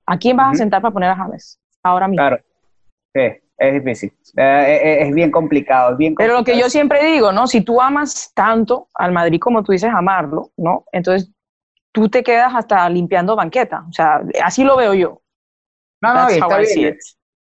¿a 0.06 0.18
quién 0.18 0.38
vas 0.38 0.54
a 0.54 0.58
sentar 0.58 0.82
para 0.82 0.94
poner 0.94 1.10
a 1.10 1.16
James? 1.16 1.60
Ahora 1.82 2.08
mismo. 2.08 2.22
Claro. 2.22 2.44
Sí, 3.14 3.45
es 3.58 3.74
difícil. 3.74 4.12
Eh, 4.36 4.80
eh, 4.84 5.08
es, 5.08 5.14
bien 5.14 5.32
complicado, 5.32 5.92
es 5.92 5.98
bien 5.98 6.16
Pero 6.16 6.34
lo 6.34 6.44
que 6.44 6.58
yo 6.58 6.70
siempre 6.70 7.06
digo, 7.06 7.32
¿no? 7.32 7.48
Si 7.48 7.62
tú 7.62 7.82
amas 7.82 8.32
tanto 8.34 8.90
al 8.94 9.12
Madrid 9.12 9.40
como 9.40 9.64
tú 9.64 9.72
dices 9.72 9.92
amarlo, 9.94 10.52
¿no? 10.58 10.86
Entonces 10.92 11.32
tú 11.92 12.10
te 12.10 12.24
quedas 12.24 12.54
hasta 12.54 12.88
limpiando 12.90 13.36
banqueta. 13.36 13.86
O 13.90 13.94
sea, 13.94 14.22
así 14.44 14.64
lo 14.64 14.76
veo 14.76 14.94
yo. 14.94 15.22
No, 16.02 16.14
no, 16.14 16.28
está 16.28 16.58
bien. 16.58 16.98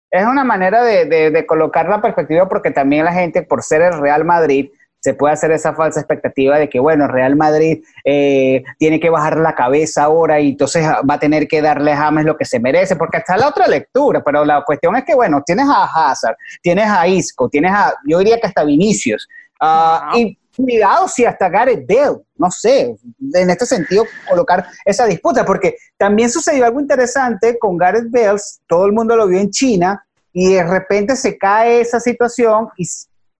Es 0.09 0.25
una 0.25 0.43
manera 0.43 0.83
de, 0.83 1.05
de, 1.05 1.45
colocar 1.45 1.87
la 1.87 2.01
perspectiva 2.01 2.49
porque 2.49 2.71
también 2.71 3.05
la 3.05 3.13
gente, 3.13 3.43
por 3.43 3.63
ser 3.63 3.81
el 3.81 4.01
Real 4.01 4.25
Madrid, 4.25 4.69
se 5.01 5.15
puede 5.15 5.33
hacer 5.33 5.51
esa 5.51 5.73
falsa 5.73 5.99
expectativa 5.99 6.59
de 6.59 6.69
que, 6.69 6.79
bueno, 6.79 7.07
Real 7.07 7.35
Madrid 7.35 7.83
eh, 8.05 8.63
tiene 8.77 8.99
que 8.99 9.09
bajar 9.09 9.37
la 9.37 9.55
cabeza 9.55 10.03
ahora 10.03 10.39
y 10.39 10.49
entonces 10.51 10.85
va 10.87 11.15
a 11.15 11.19
tener 11.19 11.47
que 11.47 11.61
darle 11.61 11.91
a 11.91 11.97
James 11.97 12.23
lo 12.23 12.37
que 12.37 12.45
se 12.45 12.59
merece, 12.59 12.95
porque 12.95 13.17
está 13.17 13.35
la 13.35 13.47
otra 13.47 13.67
lectura, 13.67 14.23
pero 14.23 14.45
la 14.45 14.63
cuestión 14.63 14.95
es 14.95 15.03
que, 15.03 15.15
bueno, 15.15 15.41
tienes 15.43 15.65
a 15.67 15.85
Hazard, 15.85 16.37
tienes 16.61 16.87
a 16.87 17.07
Isco, 17.07 17.49
tienes 17.49 17.71
a, 17.73 17.95
yo 18.05 18.19
diría 18.19 18.39
que 18.39 18.47
hasta 18.47 18.63
Vinicius, 18.63 19.27
uh, 19.59 20.17
y 20.17 20.37
cuidado 20.55 21.07
si 21.07 21.25
hasta 21.25 21.49
Gareth 21.49 21.87
Bale, 21.87 22.19
no 22.37 22.51
sé, 22.51 22.95
en 23.33 23.49
este 23.49 23.65
sentido 23.65 24.05
colocar 24.29 24.67
esa 24.85 25.05
disputa, 25.05 25.43
porque 25.43 25.77
también 25.97 26.29
sucedió 26.29 26.65
algo 26.65 26.79
interesante 26.79 27.57
con 27.57 27.75
Gareth 27.75 28.11
Bale, 28.11 28.39
todo 28.67 28.85
el 28.85 28.91
mundo 28.91 29.15
lo 29.15 29.27
vio 29.27 29.39
en 29.39 29.49
China, 29.49 30.05
y 30.33 30.53
de 30.53 30.63
repente 30.63 31.15
se 31.15 31.37
cae 31.37 31.81
esa 31.81 31.99
situación 31.99 32.69
y 32.77 32.85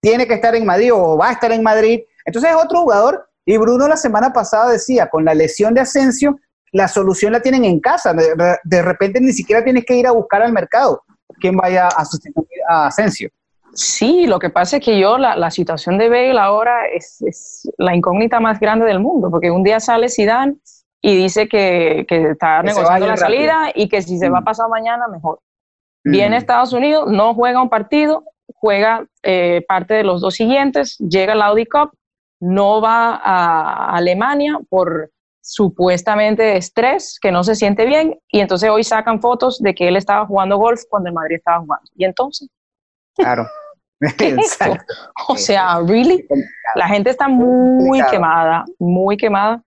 tiene 0.02 0.26
que 0.26 0.34
estar 0.34 0.54
en 0.54 0.66
Madrid 0.66 0.92
o 0.92 1.16
va 1.16 1.28
a 1.28 1.32
estar 1.32 1.52
en 1.52 1.62
Madrid. 1.62 2.00
Entonces 2.26 2.50
es 2.50 2.56
otro 2.56 2.82
jugador. 2.82 3.28
Y 3.46 3.56
Bruno 3.56 3.88
la 3.88 3.96
semana 3.96 4.32
pasada 4.32 4.70
decía, 4.72 5.08
con 5.08 5.24
la 5.24 5.34
lesión 5.34 5.74
de 5.74 5.80
Asensio, 5.80 6.38
la 6.72 6.88
solución 6.88 7.32
la 7.32 7.40
tienen 7.40 7.64
en 7.64 7.80
casa. 7.80 8.12
De, 8.12 8.82
repente 8.82 9.20
ni 9.20 9.32
siquiera 9.32 9.64
tienes 9.64 9.84
que 9.84 9.94
ir 9.94 10.06
a 10.06 10.12
buscar 10.12 10.42
al 10.42 10.52
mercado 10.52 11.02
quién 11.40 11.56
vaya 11.56 11.88
a 11.88 12.04
sustituir 12.04 12.46
a 12.68 12.86
Asensio. 12.86 13.30
Sí, 13.74 14.26
lo 14.26 14.38
que 14.38 14.50
pasa 14.50 14.76
es 14.76 14.84
que 14.84 14.98
yo, 14.98 15.16
la, 15.16 15.50
situación 15.50 15.96
de 15.98 16.08
Bale 16.08 16.38
ahora 16.38 16.86
es, 16.86 17.68
la 17.78 17.94
incógnita 17.94 18.38
más 18.38 18.60
grande 18.60 18.84
del 18.84 19.00
mundo, 19.00 19.30
porque 19.30 19.50
un 19.50 19.62
día 19.62 19.80
sale 19.80 20.08
Zidane 20.08 20.56
y 21.00 21.16
dice 21.16 21.48
que, 21.48 22.04
está 22.08 22.62
negociando 22.62 23.06
la 23.06 23.16
salida 23.16 23.70
y 23.74 23.88
que 23.88 24.02
si 24.02 24.18
se 24.18 24.28
va 24.28 24.38
a 24.38 24.40
mm. 24.42 24.44
pasar 24.44 24.68
mañana, 24.68 25.08
mejor. 25.08 25.40
Viene 26.04 26.36
a 26.36 26.38
mm. 26.38 26.42
Estados 26.42 26.72
Unidos, 26.72 27.10
no 27.10 27.34
juega 27.34 27.62
un 27.62 27.70
partido, 27.70 28.24
juega 28.62 29.04
eh, 29.24 29.64
parte 29.66 29.92
de 29.92 30.04
los 30.04 30.20
dos 30.20 30.34
siguientes, 30.34 30.96
llega 30.98 31.32
al 31.32 31.42
Audi 31.42 31.66
Cup, 31.66 31.90
no 32.38 32.80
va 32.80 33.16
a 33.16 33.96
Alemania 33.96 34.60
por 34.68 35.10
supuestamente 35.40 36.56
estrés, 36.56 37.18
que 37.20 37.32
no 37.32 37.42
se 37.42 37.56
siente 37.56 37.84
bien, 37.86 38.20
y 38.28 38.38
entonces 38.38 38.70
hoy 38.70 38.84
sacan 38.84 39.20
fotos 39.20 39.58
de 39.58 39.74
que 39.74 39.88
él 39.88 39.96
estaba 39.96 40.26
jugando 40.26 40.58
golf 40.58 40.82
cuando 40.88 41.08
el 41.08 41.14
Madrid 41.14 41.36
estaba 41.38 41.58
jugando. 41.58 41.90
¿Y 41.96 42.04
entonces? 42.04 42.48
Claro. 43.16 43.46
O 45.28 45.36
sea, 45.36 45.80
really, 45.80 46.26
la 46.74 46.88
gente 46.88 47.10
está 47.10 47.28
muy 47.28 48.00
quemada, 48.10 48.64
muy 48.78 49.16
quemada. 49.16 49.62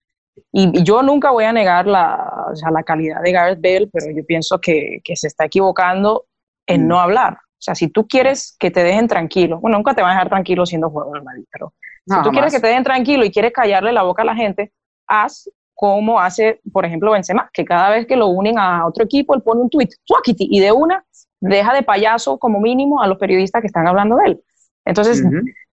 Y, 0.52 0.84
yo 0.84 1.02
nunca 1.02 1.32
voy 1.32 1.46
a 1.46 1.54
negar 1.54 1.86
la, 1.88 2.54
la 2.70 2.84
calidad 2.84 3.22
de 3.22 3.32
Gareth 3.32 3.62
Bale, 3.62 3.90
pero 3.92 4.12
yo 4.12 4.26
pienso 4.26 4.60
que, 4.60 5.00
que 5.06 5.16
se 5.16 5.28
está 5.28 5.46
equivocando 5.46 6.26
en 6.68 6.84
mm. 6.84 6.88
no 6.88 7.00
hablar. 7.00 7.38
O 7.58 7.62
sea, 7.66 7.74
si 7.74 7.88
tú 7.88 8.08
quieres 8.08 8.56
que 8.60 8.70
te 8.70 8.84
dejen 8.84 9.08
tranquilo, 9.08 9.60
bueno, 9.60 9.78
nunca 9.78 9.94
te 9.94 10.02
van 10.02 10.12
a 10.12 10.14
dejar 10.14 10.30
tranquilo 10.30 10.66
siendo 10.66 10.90
jugador 10.90 11.24
del 11.24 11.46
pero 11.52 11.74
si 12.06 12.22
tú 12.22 12.30
quieres 12.30 12.54
que 12.54 12.60
te 12.60 12.68
dejen 12.68 12.84
tranquilo 12.84 13.26
y 13.26 13.32
quieres 13.32 13.52
callarle 13.52 13.92
la 13.92 14.04
boca 14.04 14.22
a 14.22 14.26
la 14.26 14.36
gente, 14.36 14.72
haz 15.08 15.50
como 15.74 16.20
hace, 16.20 16.62
por 16.72 16.86
ejemplo, 16.86 17.12
Benzema, 17.12 17.50
que 17.52 17.66
cada 17.66 17.90
vez 17.90 18.06
que 18.06 18.16
lo 18.16 18.28
unen 18.28 18.58
a 18.58 18.86
otro 18.86 19.04
equipo, 19.04 19.36
él 19.36 19.42
pone 19.42 19.62
un 19.62 19.70
tweet, 19.70 19.90
y 20.38 20.60
de 20.60 20.72
una 20.72 21.04
deja 21.42 21.74
de 21.74 21.84
payaso 21.84 22.38
como 22.38 22.60
mínimo 22.60 23.02
a 23.02 23.08
los 23.08 23.18
periodistas 23.18 23.62
que 23.62 23.68
están 23.68 23.88
hablando 23.88 24.16
de 24.18 24.26
él. 24.28 24.44
Entonces, 24.86 25.24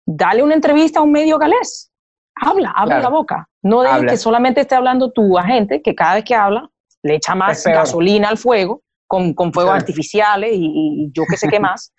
dale 0.06 0.44
una 0.44 0.56
entrevista 0.56 1.00
a 1.00 1.04
un 1.04 1.12
medio 1.12 1.38
galés. 1.38 1.92
Habla, 2.36 2.72
habla 2.72 3.00
la 3.00 3.10
boca. 3.10 3.48
No 3.62 3.82
dejes 3.82 4.06
que 4.12 4.18
solamente 4.18 4.62
esté 4.62 4.76
hablando 4.76 5.12
tu 5.12 5.38
agente, 5.38 5.82
que 5.82 5.94
cada 5.94 6.16
vez 6.16 6.24
que 6.24 6.34
habla 6.34 6.70
le 7.04 7.16
echa 7.16 7.36
más 7.36 7.64
gasolina 7.64 8.30
al 8.30 8.38
fuego 8.38 8.82
con, 9.12 9.34
con 9.34 9.52
fuegos 9.52 9.74
artificiales 9.74 10.52
y, 10.54 11.12
yo 11.14 11.24
qué 11.30 11.36
sé 11.36 11.50
qué 11.50 11.60
más. 11.68 11.94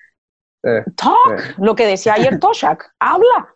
Talk, 0.97 1.59
lo 1.59 1.75
que 1.75 1.87
decía 1.87 2.15
ayer 2.15 2.39
Toshak, 2.39 2.91
habla. 2.99 3.55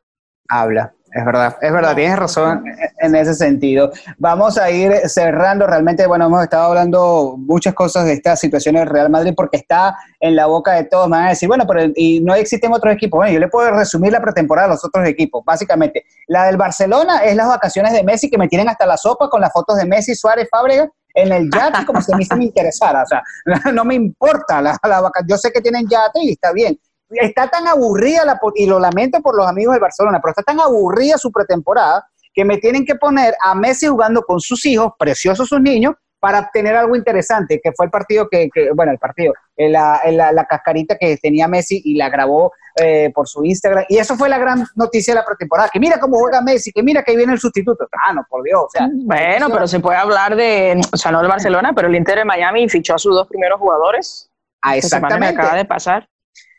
Habla, 0.49 0.93
es 1.13 1.25
verdad, 1.25 1.57
es 1.63 1.73
verdad, 1.73 1.95
tienes 1.95 2.19
razón 2.19 2.65
en 3.01 3.15
ese 3.15 3.33
sentido. 3.33 3.91
Vamos 4.19 4.59
a 4.59 4.71
ir 4.71 4.93
cerrando, 5.09 5.67
realmente, 5.67 6.07
bueno, 6.07 6.27
hemos 6.27 6.43
estado 6.43 6.65
hablando 6.65 7.37
muchas 7.39 7.73
cosas 7.73 8.05
de 8.05 8.13
esta 8.13 8.37
situación 8.37 8.75
del 8.75 8.87
Real 8.87 9.09
Madrid 9.09 9.33
porque 9.35 9.57
está 9.57 9.97
en 10.21 10.37
la 10.37 10.47
boca 10.47 10.73
de 10.73 10.85
todos. 10.85 11.09
Me 11.09 11.17
van 11.17 11.27
a 11.27 11.31
decir, 11.31 11.49
bueno, 11.49 11.65
pero 11.67 11.91
y 11.95 12.21
no 12.21 12.35
existen 12.35 12.73
otros 12.75 12.93
equipos. 12.93 13.19
Bueno, 13.19 13.33
yo 13.33 13.41
le 13.41 13.49
puedo 13.49 13.71
resumir 13.71 14.13
la 14.13 14.21
pretemporada 14.21 14.67
a 14.67 14.71
los 14.73 14.85
otros 14.85 15.09
equipos, 15.09 15.43
básicamente. 15.45 16.05
La 16.27 16.45
del 16.45 16.59
Barcelona 16.59 17.25
es 17.25 17.35
las 17.35 17.49
vacaciones 17.49 17.95
de 17.95 18.05
Messi 18.05 18.29
que 18.29 18.37
me 18.37 18.49
tienen 18.49 18.69
hasta 18.69 18.85
la 18.85 18.99
sopa 18.99 19.31
con 19.31 19.41
las 19.41 19.53
fotos 19.53 19.79
de 19.79 19.87
Messi, 19.87 20.15
Suárez, 20.15 20.47
Fábrega 20.51 20.91
en 21.17 21.33
el 21.33 21.51
yate 21.51 21.85
como 21.87 22.01
se 22.01 22.15
me 22.15 22.45
interesara. 22.45 23.03
O 23.03 23.07
sea, 23.07 23.23
no 23.73 23.85
me 23.85 23.95
importa 23.95 24.63
la, 24.63 24.79
la 24.83 25.11
Yo 25.27 25.37
sé 25.37 25.51
que 25.51 25.61
tienen 25.61 25.89
yate 25.89 26.21
y 26.23 26.31
está 26.33 26.53
bien. 26.53 26.79
Está 27.09 27.49
tan 27.49 27.67
aburrida, 27.67 28.25
la, 28.25 28.39
y 28.55 28.67
lo 28.67 28.79
lamento 28.79 29.21
por 29.21 29.37
los 29.37 29.47
amigos 29.47 29.75
del 29.75 29.81
Barcelona, 29.81 30.21
pero 30.21 30.31
está 30.31 30.43
tan 30.43 30.61
aburrida 30.61 31.17
su 31.17 31.31
pretemporada 31.31 32.07
que 32.35 32.45
me 32.45 32.59
tienen 32.59 32.85
que 32.85 32.97
poner 32.97 33.35
a 33.43 33.55
Messi 33.55 33.87
jugando 33.87 34.23
con 34.23 34.41
sus 34.41 34.67
hijos, 34.67 34.93
preciosos 34.99 35.49
sus 35.49 35.61
niños, 35.61 35.95
para 36.27 36.51
tener 36.53 36.75
algo 36.75 36.97
interesante, 36.97 37.61
que 37.63 37.71
fue 37.71 37.87
el 37.87 37.93
partido 37.93 38.29
que, 38.29 38.51
bueno, 38.75 38.91
el 38.91 38.99
partido, 38.99 39.33
eh, 39.57 39.69
la, 39.69 40.01
la, 40.11 40.33
la, 40.33 40.45
cascarita 40.45 40.99
que 40.99 41.17
tenía 41.19 41.47
Messi 41.47 41.81
y 41.85 41.95
la 41.95 42.09
grabó 42.09 42.51
eh, 42.83 43.13
por 43.15 43.29
su 43.29 43.45
Instagram. 43.45 43.85
Y 43.89 43.99
eso 43.99 44.17
fue 44.17 44.29
la 44.29 44.37
gran 44.37 44.67
noticia 44.75 45.15
de 45.15 45.21
la 45.21 45.25
pretemporada, 45.25 45.69
que 45.73 45.79
mira 45.79 46.01
cómo 46.01 46.19
juega 46.19 46.43
Messi, 46.43 46.73
que 46.73 46.83
mira 46.83 47.05
que 47.05 47.13
ahí 47.13 47.17
viene 47.17 47.33
el 47.33 47.39
sustituto. 47.39 47.87
Ah, 47.93 48.13
no, 48.13 48.27
por 48.29 48.43
Dios. 48.43 48.61
O 48.61 48.69
sea, 48.69 48.89
bueno, 48.93 49.51
pero 49.53 49.69
se 49.69 49.79
puede 49.79 49.99
hablar 49.99 50.35
de, 50.35 50.81
o 50.93 50.97
sea, 50.97 51.13
no 51.13 51.21
el 51.21 51.29
Barcelona, 51.29 51.73
pero 51.77 51.87
el 51.87 51.95
Inter 51.95 52.19
de 52.19 52.25
Miami 52.25 52.69
fichó 52.69 52.97
a 52.97 52.99
sus 52.99 53.15
dos 53.15 53.29
primeros 53.29 53.61
jugadores. 53.61 54.29
Ah, 54.63 54.77
exactamente. 54.77 55.39
acaba 55.39 55.57
de 55.57 55.65
pasar. 55.65 56.09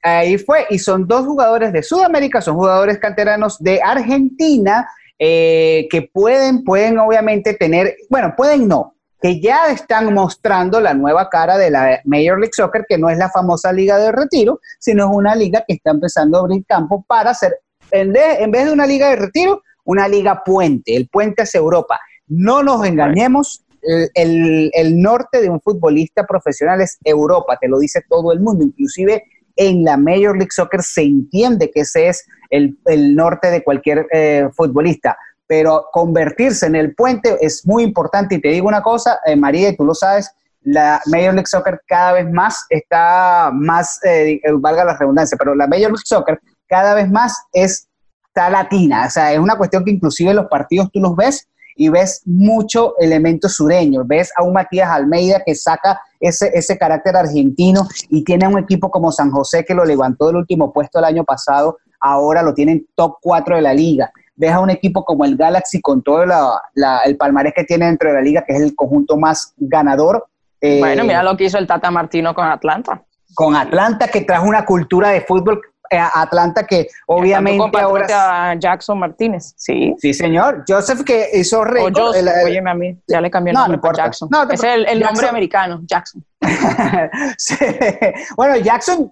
Ahí 0.02 0.38
fue, 0.38 0.66
y 0.70 0.80
son 0.80 1.06
dos 1.06 1.26
jugadores 1.26 1.74
de 1.74 1.84
Sudamérica, 1.84 2.40
son 2.40 2.56
jugadores 2.56 3.00
canteranos 3.00 3.60
de 3.60 3.82
Argentina, 3.84 4.90
eh, 5.20 5.90
que 5.92 6.04
pueden, 6.04 6.64
pueden 6.64 7.00
obviamente 7.00 7.54
tener, 7.56 7.98
bueno, 8.10 8.34
pueden 8.38 8.66
no, 8.66 8.94
que 9.22 9.40
ya 9.42 9.72
están 9.72 10.14
mostrando 10.14 10.80
la 10.80 10.94
nueva 10.94 11.30
cara 11.30 11.58
de 11.58 11.72
la 11.72 12.02
Major 12.06 12.40
League 12.40 12.54
Soccer, 12.54 12.86
que 12.88 12.98
no 12.98 13.10
es 13.10 13.18
la 13.18 13.30
famosa 13.30 13.74
liga 13.74 13.98
de 13.98 14.12
retiro, 14.12 14.60
sino 14.80 15.06
es 15.06 15.12
una 15.16 15.36
liga 15.36 15.64
que 15.68 15.74
está 15.76 15.92
empezando 15.92 16.38
a 16.38 16.42
abrir 16.42 16.66
campo 16.66 17.04
para 17.08 17.32
hacer, 17.32 17.60
en 17.92 18.12
vez 18.12 18.66
de 18.66 18.72
una 18.72 18.86
liga 18.86 19.10
de 19.10 19.16
retiro, 19.16 19.64
una 19.86 20.08
liga 20.08 20.44
puente. 20.46 20.96
El 20.96 21.08
puente 21.08 21.44
es 21.44 21.56
Europa. 21.56 22.00
No 22.28 22.62
nos 22.62 22.86
engañemos, 22.86 23.66
el, 24.14 24.70
el, 24.74 25.02
norte 25.02 25.42
de 25.42 25.50
un 25.50 25.62
futbolista 25.62 26.26
profesional 26.26 26.82
es 26.82 26.98
Europa, 27.04 27.58
te 27.60 27.70
lo 27.70 27.80
dice 27.80 28.02
todo 28.10 28.34
el 28.34 28.42
mundo, 28.42 28.66
inclusive 28.66 29.24
en 29.56 29.84
la 29.84 29.98
Major 29.98 30.36
League 30.36 30.52
Soccer 30.52 30.82
se 30.84 31.04
entiende 31.04 31.72
que 31.72 31.82
ese 31.82 32.10
es 32.10 32.26
el, 32.50 32.78
el 32.86 33.16
norte 33.16 33.50
de 33.50 33.64
cualquier 33.64 34.06
eh, 34.12 34.50
futbolista 34.54 35.18
pero 35.48 35.88
convertirse 35.92 36.66
en 36.68 36.76
el 36.76 36.94
puente 36.94 37.38
es 37.42 37.66
muy 37.66 37.84
importante. 37.84 38.36
Y 38.36 38.42
te 38.42 38.50
digo 38.50 38.68
una 38.68 38.84
cosa, 38.84 39.20
eh, 39.26 39.36
María, 39.36 39.70
y 39.70 39.78
tú 39.78 39.86
lo 39.86 39.96
sabes, 39.96 40.30
la 40.62 41.02
Major 41.06 41.34
League 41.34 41.48
Soccer 41.48 41.82
cada 41.88 42.14
vez 42.14 42.30
más 42.30 42.66
está 42.70 43.50
más, 43.54 44.00
eh, 44.04 44.42
valga 44.60 44.84
la 44.84 44.98
redundancia, 44.98 45.38
pero 45.38 45.56
la 45.56 45.66
Major 45.66 45.90
League 45.90 46.04
Soccer 46.04 46.40
cada 46.68 46.94
vez 46.94 47.10
más 47.10 47.34
está 47.54 48.50
latina. 48.50 49.06
O 49.08 49.10
sea, 49.10 49.32
es 49.32 49.40
una 49.40 49.58
cuestión 49.58 49.86
que 49.86 49.92
inclusive 49.92 50.34
los 50.34 50.48
partidos 50.48 50.92
tú 50.92 51.00
los 51.00 51.16
ves 51.16 51.48
y 51.78 51.88
ves 51.88 52.22
mucho 52.26 52.96
elemento 53.00 53.48
sureño. 53.48 54.04
Ves 54.04 54.32
a 54.36 54.44
un 54.44 54.52
Matías 54.52 54.90
Almeida 54.90 55.42
que 55.46 55.56
saca 55.56 56.02
ese, 56.20 56.52
ese 56.54 56.78
carácter 56.78 57.16
argentino 57.16 57.88
y 58.10 58.24
tiene 58.26 58.48
un 58.48 58.60
equipo 58.60 58.92
como 58.92 59.12
San 59.12 59.32
José 59.32 59.64
que 59.64 59.76
lo 59.76 59.86
levantó 59.86 60.28
del 60.28 60.38
último 60.38 60.74
puesto 60.74 61.00
el 61.00 61.06
año 61.06 61.24
pasado, 61.24 61.78
ahora 62.02 62.42
lo 62.42 62.54
tienen 62.54 62.86
top 62.96 63.18
4 63.22 63.56
de 63.56 63.62
la 63.62 63.74
liga 63.74 64.12
ves 64.38 64.52
a 64.52 64.60
un 64.60 64.70
equipo 64.70 65.04
como 65.04 65.26
el 65.26 65.36
Galaxy 65.36 65.82
con 65.82 66.02
todo 66.02 66.24
el 66.24 67.18
palmarés 67.18 67.54
que 67.54 67.66
tiene 67.66 67.88
dentro 67.88 68.10
de 68.10 68.16
la 68.16 68.22
liga, 68.22 68.44
que 68.48 68.54
es 68.54 68.62
el 68.62 68.76
conjunto 68.76 69.18
más 69.18 69.54
ganador. 69.58 70.26
Eh, 70.62 70.80
bueno, 70.80 71.04
mira 71.04 71.24
lo 71.24 71.36
que 71.36 71.46
hizo 71.46 71.58
el 71.58 71.68
Tata 71.68 71.92
Martino 71.92 72.34
con 72.34 72.46
Atlanta. 72.46 73.04
Con 73.34 73.56
Atlanta, 73.56 74.08
que 74.08 74.22
trajo 74.22 74.48
una 74.48 74.66
cultura 74.66 75.10
de 75.10 75.22
fútbol 75.22 75.62
eh, 75.90 75.98
Atlanta 75.98 76.66
que 76.66 76.88
obviamente 77.06 77.80
ahora... 77.80 78.52
a 78.52 78.56
Jackson 78.56 79.00
Martínez, 79.00 79.54
sí. 79.56 79.96
Sí, 80.00 80.14
señor. 80.14 80.66
Joseph 80.68 81.04
que 81.04 81.30
hizo 81.34 81.64
récord. 81.64 82.16
a 82.16 82.74
mí, 82.74 82.98
ya 83.08 83.22
le 83.22 83.32
cambié 83.32 83.52
el 83.52 83.58
nombre 83.58 83.80
no, 83.82 83.94
Jackson. 83.94 84.30
No, 84.32 84.50
es 84.50 84.64
el, 84.64 85.00
nombre 85.00 85.28
americano, 85.28 85.82
Jackson. 85.86 86.24
Bueno, 88.36 88.58
Jackson, 88.58 89.12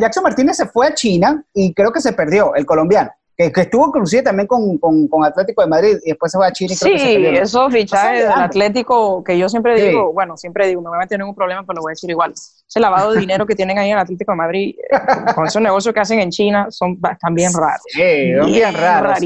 Jackson 0.00 0.22
Martínez 0.22 0.56
se 0.56 0.66
fue 0.66 0.88
a 0.88 0.94
China 0.94 1.42
y 1.54 1.72
creo 1.74 1.92
que 1.92 2.00
se 2.00 2.12
perdió, 2.12 2.54
el 2.54 2.66
colombiano. 2.66 3.10
Que, 3.48 3.62
estuvo 3.62 3.86
inclusive 3.86 4.22
también 4.22 4.46
con, 4.46 4.76
con, 4.76 5.24
Atlético 5.24 5.62
de 5.62 5.68
Madrid 5.68 5.96
y 6.04 6.10
después 6.10 6.30
se 6.30 6.36
fue 6.36 6.46
a 6.46 6.52
China. 6.52 6.74
Y 6.74 6.76
sí, 6.76 7.26
esos 7.38 7.72
fichajes 7.72 8.28
del 8.28 8.38
Atlético, 8.38 9.24
que 9.24 9.38
yo 9.38 9.48
siempre 9.48 9.80
digo, 9.80 10.12
bueno, 10.12 10.36
siempre 10.36 10.68
digo, 10.68 10.82
me 10.82 10.90
voy 10.90 10.98
a 11.02 11.06
tener 11.06 11.26
un 11.26 11.34
problema, 11.34 11.62
pero 11.62 11.76
lo 11.76 11.82
voy 11.82 11.92
a 11.92 11.92
decir 11.92 12.10
igual. 12.10 12.32
Ese 12.32 12.80
lavado 12.80 13.12
de 13.12 13.20
dinero 13.20 13.46
que 13.46 13.54
tienen 13.54 13.78
ahí 13.78 13.88
en 13.88 13.96
el 13.96 14.02
Atlético 14.02 14.32
de 14.32 14.36
Madrid, 14.36 14.74
eh, 14.78 15.34
con 15.34 15.46
esos 15.46 15.62
negocios 15.62 15.94
que 15.94 16.00
hacen 16.00 16.20
en 16.20 16.30
China, 16.30 16.66
son 16.68 17.00
también 17.18 17.50
raros. 17.54 17.82
Sí, 17.88 18.34
son 18.38 18.52
bien, 18.52 18.74
raros. 18.74 19.18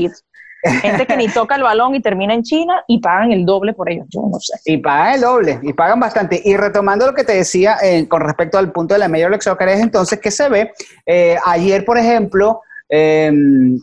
Gente 0.62 1.06
que 1.06 1.16
ni 1.16 1.28
toca 1.28 1.56
el 1.56 1.62
balón 1.62 1.96
y 1.96 2.00
termina 2.00 2.34
en 2.34 2.42
China 2.42 2.84
y 2.86 3.00
pagan 3.00 3.32
el 3.32 3.44
doble 3.44 3.74
por 3.74 3.90
ellos, 3.90 4.06
yo 4.10 4.22
no 4.30 4.38
sé. 4.38 4.54
Y 4.64 4.78
pagan 4.78 5.14
el 5.14 5.20
doble, 5.22 5.58
y 5.60 5.72
pagan 5.72 5.98
bastante. 5.98 6.40
Y 6.42 6.56
retomando 6.56 7.04
lo 7.04 7.14
que 7.14 7.24
te 7.24 7.34
decía 7.34 7.78
eh, 7.82 8.06
con 8.08 8.20
respecto 8.20 8.58
al 8.58 8.70
punto 8.70 8.94
de 8.94 9.00
la 9.00 9.08
Major 9.08 9.30
League 9.30 9.42
Soccer, 9.42 9.68
es 9.68 9.80
entonces 9.80 10.20
que 10.20 10.30
se 10.30 10.48
ve, 10.48 10.72
eh, 11.04 11.36
ayer 11.44 11.84
por 11.84 11.98
ejemplo, 11.98 12.62
eh, 12.96 13.32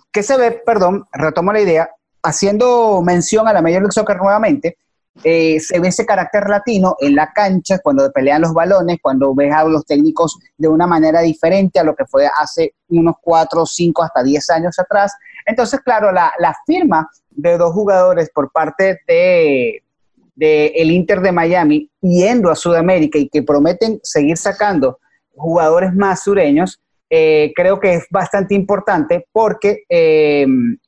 que 0.10 0.24
se 0.24 0.38
ve, 0.38 0.62
perdón, 0.66 1.04
retomo 1.12 1.52
la 1.52 1.60
idea, 1.60 1.90
haciendo 2.24 3.02
mención 3.02 3.46
a 3.46 3.52
la 3.52 3.62
Major 3.62 3.82
League 3.82 3.92
Soccer 3.92 4.16
nuevamente, 4.16 4.78
eh, 5.22 5.60
se 5.60 5.82
ve 5.82 5.90
ese 5.90 6.06
carácter 6.06 6.48
latino 6.48 6.96
en 6.98 7.16
la 7.16 7.34
cancha 7.34 7.80
cuando 7.80 8.10
pelean 8.14 8.42
los 8.42 8.54
balones, 8.54 9.00
cuando 9.02 9.36
ves 9.36 9.54
a 9.54 9.66
los 9.66 9.86
técnicos 9.86 10.40
de 10.58 10.70
una 10.70 10.88
manera 10.88 11.20
diferente 11.20 11.78
a 11.78 11.84
lo 11.84 11.94
que 11.94 12.06
fue 12.06 12.26
hace 12.26 12.76
unos 12.88 13.16
4, 13.22 13.66
5, 13.66 14.02
hasta 14.02 14.24
10 14.24 14.50
años 14.52 14.80
atrás. 14.80 15.14
Entonces, 15.46 15.82
claro, 15.82 16.14
la, 16.14 16.56
firma 16.66 17.10
de 17.32 17.58
dos 17.58 17.74
jugadores 17.74 18.30
por 18.34 18.50
parte 18.50 19.02
de, 19.06 19.84
el 20.38 20.90
Inter 20.90 21.20
de 21.20 21.34
Miami 21.34 21.90
yendo 22.00 22.50
a 22.50 22.56
Sudamérica 22.56 23.20
y 23.20 23.28
que 23.28 23.44
prometen 23.44 24.00
seguir 24.04 24.38
sacando 24.38 25.00
jugadores 25.36 25.94
más 25.94 26.24
sureños, 26.24 26.80
eh, 27.14 27.52
creo 27.54 27.78
que 27.78 27.96
es 27.96 28.06
bastante 28.10 28.56
importante 28.56 29.28
porque 29.34 29.84
eh, 29.90 30.46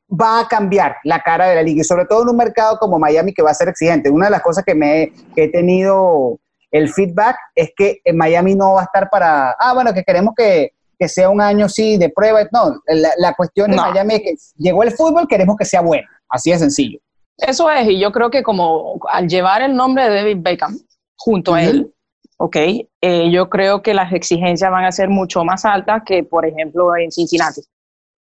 va 0.09 0.39
a 0.39 0.47
cambiar 0.47 0.95
la 1.03 1.19
cara 1.19 1.47
de 1.47 1.55
la 1.55 1.63
liga 1.63 1.81
y 1.81 1.83
sobre 1.83 2.05
todo 2.05 2.23
en 2.23 2.29
un 2.29 2.37
mercado 2.37 2.77
como 2.79 2.97
Miami 2.97 3.33
que 3.33 3.41
va 3.41 3.51
a 3.51 3.53
ser 3.53 3.67
exigente. 3.67 4.09
Una 4.09 4.27
de 4.27 4.31
las 4.31 4.41
cosas 4.41 4.63
que 4.63 4.73
me 4.73 5.11
he 5.35 5.51
tenido 5.51 6.39
el 6.71 6.87
feedback 6.87 7.35
es 7.55 7.71
que 7.75 7.99
en 8.05 8.15
Miami 8.15 8.55
no 8.55 8.75
va 8.75 8.81
a 8.81 8.85
estar 8.85 9.09
para, 9.09 9.51
ah, 9.59 9.73
bueno, 9.73 9.93
que 9.93 10.03
queremos 10.03 10.33
que, 10.35 10.71
sea 11.05 11.29
un 11.29 11.41
año 11.41 11.67
sí 11.67 11.97
de 11.97 12.09
prueba. 12.09 12.47
No, 12.53 12.79
la, 13.17 13.33
cuestión 13.33 13.69
de 13.69 13.75
Miami 13.75 14.13
es 14.13 14.21
que 14.21 14.35
llegó 14.55 14.83
el 14.83 14.91
fútbol, 14.91 15.27
queremos 15.27 15.57
que 15.57 15.65
sea 15.65 15.81
bueno, 15.81 16.07
así 16.29 16.51
de 16.51 16.59
sencillo. 16.59 16.99
Eso 17.35 17.69
es, 17.69 17.89
y 17.89 17.99
yo 17.99 18.13
creo 18.13 18.29
que 18.29 18.41
como 18.41 18.97
al 19.11 19.27
llevar 19.27 19.61
el 19.61 19.75
nombre 19.75 20.07
de 20.07 20.15
David 20.15 20.37
Beckham 20.39 20.79
junto 21.17 21.55
a 21.55 21.63
él, 21.63 21.93
ok, 22.37 22.55
eh, 23.01 23.31
yo 23.31 23.49
creo 23.49 23.81
que 23.81 23.93
las 23.93 24.13
exigencias 24.13 24.69
van 24.71 24.85
a 24.85 24.91
ser 24.91 25.09
mucho 25.09 25.43
más 25.43 25.65
altas 25.65 26.03
que, 26.05 26.23
por 26.23 26.45
ejemplo, 26.45 26.95
en 26.95 27.11
Cincinnati. 27.11 27.61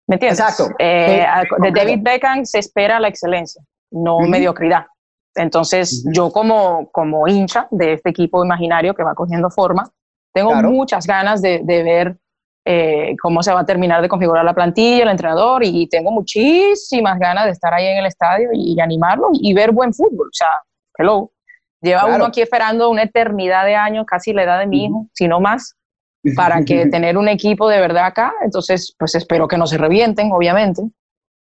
¿Me 0.07 0.17
entiendes? 0.17 0.41
Exacto. 0.41 0.75
Eh, 0.79 1.25
de 1.59 1.71
David 1.71 1.99
Beckham 2.03 2.45
se 2.45 2.59
espera 2.59 2.99
la 2.99 3.09
excelencia, 3.09 3.63
no 3.91 4.21
mediocridad. 4.21 4.87
Entonces, 5.37 6.05
yo 6.13 6.31
como, 6.33 6.91
como 6.91 7.29
hincha 7.29 7.69
de 7.71 7.95
este 7.95 8.11
equipo 8.11 8.45
imaginario 8.45 8.95
que 8.95 9.05
va 9.05 9.15
cogiendo 9.15 9.51
forma, 9.51 9.89
tengo 10.33 10.55
muchas 10.55 11.07
ganas 11.07 11.41
de, 11.43 11.61
de 11.63 11.83
ver 11.83 12.17
eh, 12.65 13.17
cómo 13.23 13.43
se 13.43 13.53
va 13.53 13.61
a 13.61 13.67
terminar 13.67 14.03
de 14.03 14.09
configurar 14.09 14.45
la 14.45 14.55
plantilla, 14.55 15.05
el 15.05 15.09
entrenador, 15.09 15.65
y 15.65 15.89
tengo 15.89 16.11
muchísimas 16.11 17.19
ganas 17.19 17.47
de 17.47 17.53
estar 17.53 17.73
ahí 17.73 17.87
en 17.87 17.99
el 17.99 18.07
estadio 18.07 18.51
y, 18.53 18.79
animarlo 18.81 19.31
y, 19.33 19.55
ver 19.55 19.73
buen 19.73 19.95
fútbol. 19.95 20.29
O 20.29 20.33
sea, 20.33 20.51
hello. 20.99 21.31
Lleva 21.81 22.07
uno 22.07 22.27
aquí 22.27 22.43
esperando 22.43 22.91
una 22.91 23.05
eternidad 23.05 23.65
de 23.65 23.75
años, 23.75 24.05
casi 24.07 24.33
la 24.33 24.45
edad 24.45 24.59
de 24.59 24.67
mi 24.67 24.85
hijo, 24.85 25.07
si 25.13 25.29
no 25.29 25.41
más, 25.41 25.77
para 26.37 26.63
que 26.65 26.87
tener 26.87 27.17
un 27.17 27.29
equipo 27.29 27.69
de 27.69 27.81
verdad 27.81 28.07
acá. 28.07 28.33
Entonces, 28.45 28.95
pues 28.99 29.15
espero 29.15 29.49
que 29.49 29.57
no 29.57 29.67
se 29.67 29.79
revienten, 29.79 30.31
obviamente. 30.33 30.83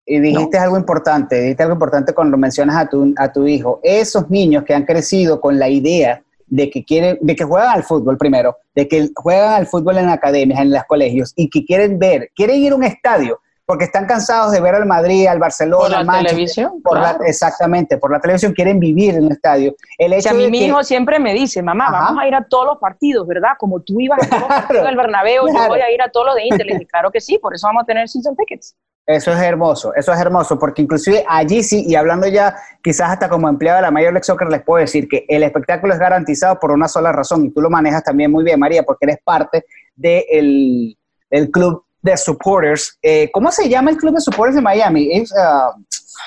Y 0.05 0.19
dijiste 0.19 0.57
algo 0.57 0.77
importante, 0.77 1.41
dijiste 1.41 1.63
algo 1.63 1.73
importante 1.73 2.13
cuando 2.13 2.37
mencionas 2.37 2.77
a 2.77 2.87
tu, 2.87 3.13
a 3.17 3.31
tu 3.31 3.45
hijo. 3.45 3.81
Esos 3.83 4.29
niños 4.29 4.63
que 4.63 4.73
han 4.73 4.85
crecido 4.85 5.41
con 5.41 5.59
la 5.59 5.67
idea 5.67 6.23
de 6.45 6.69
que 6.69 6.85
quieren, 6.85 7.17
de 7.19 7.35
que 7.35 7.43
juegan 7.43 7.71
al 7.71 7.83
fútbol 7.83 8.17
primero, 8.17 8.55
de 8.73 8.87
que 8.87 9.09
juegan 9.15 9.53
al 9.53 9.67
fútbol 9.67 9.97
en 9.97 10.07
academias, 10.07 10.61
en 10.61 10.71
los 10.71 10.83
colegios, 10.85 11.33
y 11.35 11.49
que 11.49 11.65
quieren 11.65 11.99
ver, 11.99 12.31
quieren 12.35 12.57
ir 12.57 12.71
a 12.71 12.75
un 12.75 12.83
estadio, 12.83 13.41
porque 13.67 13.83
están 13.83 14.05
cansados 14.05 14.53
de 14.53 14.61
ver 14.61 14.75
al 14.75 14.85
Madrid, 14.85 15.27
al 15.27 15.39
Barcelona, 15.39 15.97
por 15.97 16.05
la 16.05 16.19
televisión, 16.19 16.81
por 16.81 16.97
exactamente, 17.25 17.97
por 17.97 18.13
la 18.13 18.21
televisión 18.21 18.53
quieren 18.53 18.79
vivir 18.79 19.15
en 19.15 19.25
el 19.25 19.31
estadio. 19.33 19.75
El 19.97 20.13
hecho 20.13 20.29
o 20.31 20.35
mi 20.35 20.63
hijo 20.63 20.81
siempre 20.85 21.19
me 21.19 21.33
dice, 21.33 21.61
mamá, 21.61 21.91
vamos 21.91 22.23
a 22.23 22.27
ir 22.29 22.33
a 22.33 22.45
todos 22.45 22.65
los 22.65 22.77
partidos, 22.77 23.27
¿verdad? 23.27 23.51
Como 23.59 23.81
tú 23.81 23.99
ibas 23.99 24.23
a 24.23 24.29
todos 24.29 24.41
los 24.41 24.49
partidos 24.61 24.85
del 24.85 24.95
Bernabéu, 24.95 25.47
yo 25.47 25.67
voy 25.67 25.81
a 25.81 25.91
ir 25.91 26.01
a 26.01 26.09
todos 26.09 26.27
los 26.27 26.35
de 26.35 26.45
Inter. 26.45 26.65
Y 26.81 26.85
claro 26.85 27.11
que 27.11 27.19
sí, 27.19 27.39
por 27.39 27.53
eso 27.53 27.67
vamos 27.67 27.83
a 27.83 27.85
tener 27.85 28.07
season 28.07 28.37
tickets. 28.37 28.73
Eso 29.05 29.33
es 29.33 29.41
hermoso, 29.41 29.93
eso 29.95 30.13
es 30.13 30.19
hermoso, 30.19 30.57
porque 30.57 30.81
inclusive 30.81 31.25
allí 31.27 31.61
sí, 31.61 31.83
y 31.85 31.95
hablando 31.95 32.25
ya 32.27 32.55
quizás 32.81 33.09
hasta 33.09 33.27
como 33.27 33.49
empleado 33.49 33.77
de 33.77 33.81
la 33.81 33.91
Major 33.91 34.13
League 34.13 34.23
Soccer, 34.23 34.47
les 34.47 34.63
puedo 34.63 34.79
decir 34.79 35.09
que 35.09 35.25
el 35.27 35.43
espectáculo 35.43 35.93
es 35.93 35.99
garantizado 35.99 36.57
por 36.57 36.71
una 36.71 36.87
sola 36.87 37.11
razón, 37.11 37.45
y 37.45 37.49
tú 37.51 37.59
lo 37.59 37.69
manejas 37.69 38.03
también 38.03 38.31
muy 38.31 38.45
bien, 38.45 38.59
María, 38.59 38.83
porque 38.83 39.05
eres 39.05 39.17
parte 39.25 39.65
del 39.93 40.97
el 41.29 41.51
club 41.51 41.83
de 42.07 42.17
supporters. 42.17 42.97
Eh, 43.01 43.29
¿Cómo 43.31 43.51
se 43.51 43.69
llama 43.69 43.91
el 43.91 43.97
club 43.97 44.15
de 44.15 44.21
supporters 44.21 44.55
de 44.55 44.61
Miami? 44.61 45.23
Ah, 45.37 45.73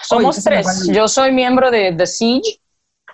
Somos 0.02 0.42
tres. 0.44 0.86
Yo 0.88 1.08
soy 1.08 1.32
miembro 1.32 1.70
de 1.70 1.92
The 1.96 2.06
Siege. 2.06 2.60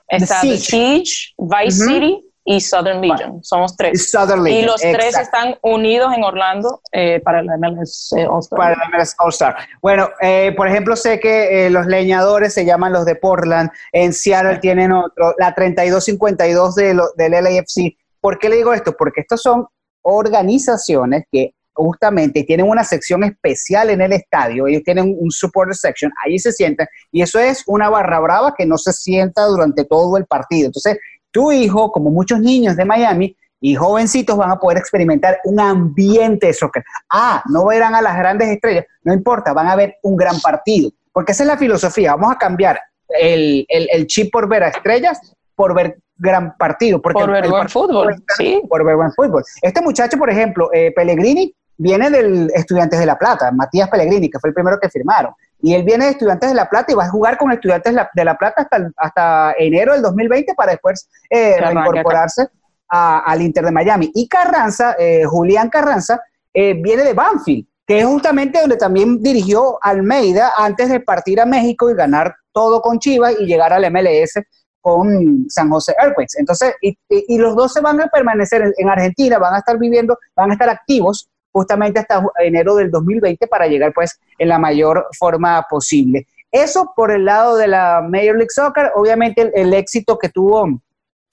Está 0.09 0.41
The 0.41 0.57
Siege, 0.59 1.35
Vice 1.39 1.85
City 1.85 2.23
y 2.45 2.61
Southern 2.61 3.01
Legion. 3.01 3.43
Somos 3.43 3.77
tres. 3.77 4.15
y 4.47 4.63
los 4.63 4.81
tres 4.81 5.19
están 5.19 5.57
unidos 5.63 6.13
en 6.17 6.23
Orlando 6.23 6.81
eh, 6.93 7.21
para 7.25 7.41
el 7.41 7.47
MLS 7.47 8.13
eh, 8.17 8.27
All-Star. 8.29 8.57
Para 8.57 8.73
el 8.75 8.91
MLS 8.91 9.17
All-Star. 9.19 9.57
Bueno, 9.83 10.09
por 10.57 10.69
ejemplo, 10.69 10.95
sé 10.95 11.19
que 11.19 11.69
los 11.71 11.87
leñadores 11.87 12.55
se 12.55 12.65
llaman 12.65 12.93
los 12.93 13.05
de 13.05 13.17
Portland. 13.17 13.71
En 13.93 14.13
Seattle 14.13 14.59
tienen 14.59 14.93
otro. 14.93 15.35
La 15.39 15.55
3252 15.55 16.75
de 16.75 16.95
lo, 16.95 17.09
del 17.17 17.33
LAFC. 17.33 17.97
¿Por 18.21 18.39
qué 18.39 18.49
le 18.49 18.57
digo 18.57 18.73
esto? 18.73 18.97
Porque 18.97 19.23
estos 19.23 19.43
son 19.43 19.67
organizaciones 20.03 21.25
que 21.33 21.56
justamente 21.77 22.43
tienen 22.45 22.69
una 22.69 22.85
sección 22.85 23.25
especial 23.25 23.91
en 23.91 24.01
el 24.01 24.13
estadio, 24.13 24.67
ellos 24.67 24.83
tienen 24.85 25.15
un 25.19 25.31
supporter 25.31 25.75
section, 25.75 26.13
ahí 26.25 26.39
se 26.39 26.53
sientan 26.53 26.87
y 27.13 27.23
eso 27.23 27.39
es 27.39 27.63
una 27.67 27.89
barra 27.89 28.19
brava 28.19 28.55
que 28.57 28.67
no 28.67 28.79
se 28.79 28.93
sienta 28.93 29.45
durante 29.45 29.85
todo 29.85 30.17
el 30.17 30.27
partido. 30.27 30.67
Entonces, 30.67 30.99
tu 31.31 31.53
hijo, 31.53 31.93
como 31.93 32.11
muchos 32.11 32.41
niños 32.41 32.77
de 32.77 32.85
Miami 32.85 33.37
y 33.61 33.75
jovencitos, 33.75 34.37
van 34.37 34.51
a 34.51 34.59
poder 34.59 34.79
experimentar 34.79 35.39
un 35.45 35.61
ambiente 35.61 36.49
de 36.49 36.53
soccer. 36.53 36.85
Ah, 37.11 37.43
no 37.51 37.67
verán 37.67 37.95
a 37.95 38.03
las 38.03 38.17
grandes 38.17 38.49
estrellas, 38.49 38.85
no 39.03 39.13
importa, 39.13 39.53
van 39.53 39.69
a 39.69 39.77
ver 39.77 39.97
un 40.03 40.17
gran 40.17 40.41
partido, 40.41 40.91
porque 41.13 41.33
esa 41.33 41.45
es 41.45 41.49
la 41.49 41.59
filosofía, 41.59 42.15
vamos 42.15 42.33
a 42.33 42.39
cambiar 42.39 42.81
el, 43.09 43.67
el 43.69 44.07
chip 44.07 44.33
por 44.33 44.49
ver 44.49 44.65
a 44.65 44.69
estrellas 44.69 45.21
por 45.57 45.75
ver 45.75 45.99
gran 46.17 46.57
partido. 46.57 47.01
Porque 47.01 47.21
por 47.21 47.31
ver 47.31 47.49
buen 47.49 47.69
fútbol, 47.69 48.15
sí. 48.37 48.63
Por 48.69 48.85
ver 48.85 48.97
buen 48.97 49.13
fútbol. 49.13 49.43
Este 49.63 49.81
muchacho, 49.81 50.17
por 50.19 50.31
ejemplo, 50.31 50.71
eh, 50.73 50.93
Pellegrini, 50.95 51.53
viene 51.79 52.11
del 52.11 52.51
Estudiantes 52.55 52.99
de 52.99 53.07
La 53.07 53.19
Plata, 53.19 53.51
Matías 53.53 53.89
Pellegrini, 53.89 54.31
que 54.31 54.39
fue 54.39 54.51
el 54.51 54.55
primero 54.55 54.79
que 54.81 54.89
firmaron. 54.89 55.33
Y 55.61 55.75
él 55.75 55.85
viene 55.85 56.07
de 56.07 56.11
Estudiantes 56.13 56.51
de 56.51 56.55
La 56.55 56.69
Plata 56.69 56.93
y 56.93 56.95
va 56.95 57.05
a 57.05 57.11
jugar 57.11 57.39
con 57.39 57.53
Estudiantes 57.53 57.95
de 58.15 58.25
La 58.25 58.37
Plata 58.37 58.63
hasta, 58.63 58.91
hasta 58.97 59.55
enero 59.59 59.93
del 59.93 60.03
2020 60.03 60.55
para 60.55 60.73
después 60.73 61.09
eh, 61.31 61.57
reincorporarse 61.61 62.49
al 62.89 63.43
Inter 63.43 63.65
de 63.65 63.73
Miami. 63.73 64.11
Y 64.15 64.29
Carranza, 64.29 64.95
eh, 64.99 65.25
Julián 65.25 65.69
Carranza, 65.69 66.21
eh, 66.55 66.75
viene 66.75 67.03
de 67.03 67.13
Banfield, 67.13 67.67
que 67.87 67.99
es 67.99 68.07
justamente 68.07 68.61
donde 68.61 68.77
también 68.77 69.23
dirigió 69.23 69.79
Almeida 69.83 70.53
antes 70.57 70.89
de 70.89 71.01
partir 71.01 71.41
a 71.41 71.47
México 71.47 71.91
y 71.91 71.95
ganar 71.95 72.35
todo 72.53 72.81
con 72.81 72.99
Chivas 72.99 73.35
y 73.39 73.45
llegar 73.45 73.73
al 73.73 73.91
MLS 73.91 74.41
con 74.81 75.47
San 75.49 75.69
José 75.69 75.95
Earthquakes. 76.01 76.39
Entonces, 76.39 76.75
y, 76.81 76.97
y, 77.09 77.39
los 77.39 77.57
dos 77.57 77.73
se 77.73 77.81
van 77.81 78.01
a 78.01 78.07
permanecer 78.07 78.73
en 78.77 78.89
Argentina, 78.89 79.37
van 79.37 79.55
a 79.55 79.59
estar 79.59 79.77
viviendo, 79.79 80.17
van 80.37 80.51
a 80.51 80.53
estar 80.53 80.69
activos 80.69 81.29
justamente 81.57 82.01
hasta 82.01 82.23
enero 82.45 82.75
del 82.75 82.91
2020 82.91 83.47
para 83.47 83.67
llegar 83.67 83.95
pues 83.95 84.21
en 84.37 84.51
la 84.51 84.59
mayor 84.59 85.07
forma 85.19 85.65
posible. 85.71 86.27
Eso 86.53 86.93
por 86.95 87.11
el 87.11 87.25
lado 87.25 87.57
de 87.57 87.67
la 87.67 88.03
Major 88.03 88.37
League 88.37 88.51
Soccer, 88.51 88.93
obviamente 88.95 89.51
el, 89.55 89.73
éxito 89.73 90.19
que 90.19 90.29
tuvo 90.29 90.69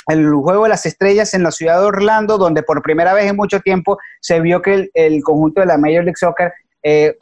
el 0.07 0.33
juego 0.33 0.63
de 0.63 0.69
las 0.69 0.85
estrellas 0.85 1.33
en 1.33 1.43
la 1.43 1.51
ciudad 1.51 1.81
de 1.81 1.87
Orlando, 1.87 2.37
donde 2.37 2.63
por 2.63 2.81
primera 2.81 3.13
vez 3.13 3.25
en 3.25 3.35
mucho 3.35 3.59
tiempo 3.59 3.97
se 4.21 4.39
vio 4.39 4.61
que 4.61 4.89
el, 4.93 5.21
conjunto 5.23 5.59
de 5.59 5.67
la 5.67 5.77
Major 5.77 6.05
League 6.05 6.15
Soccer 6.15 6.53
eh, 6.81 7.17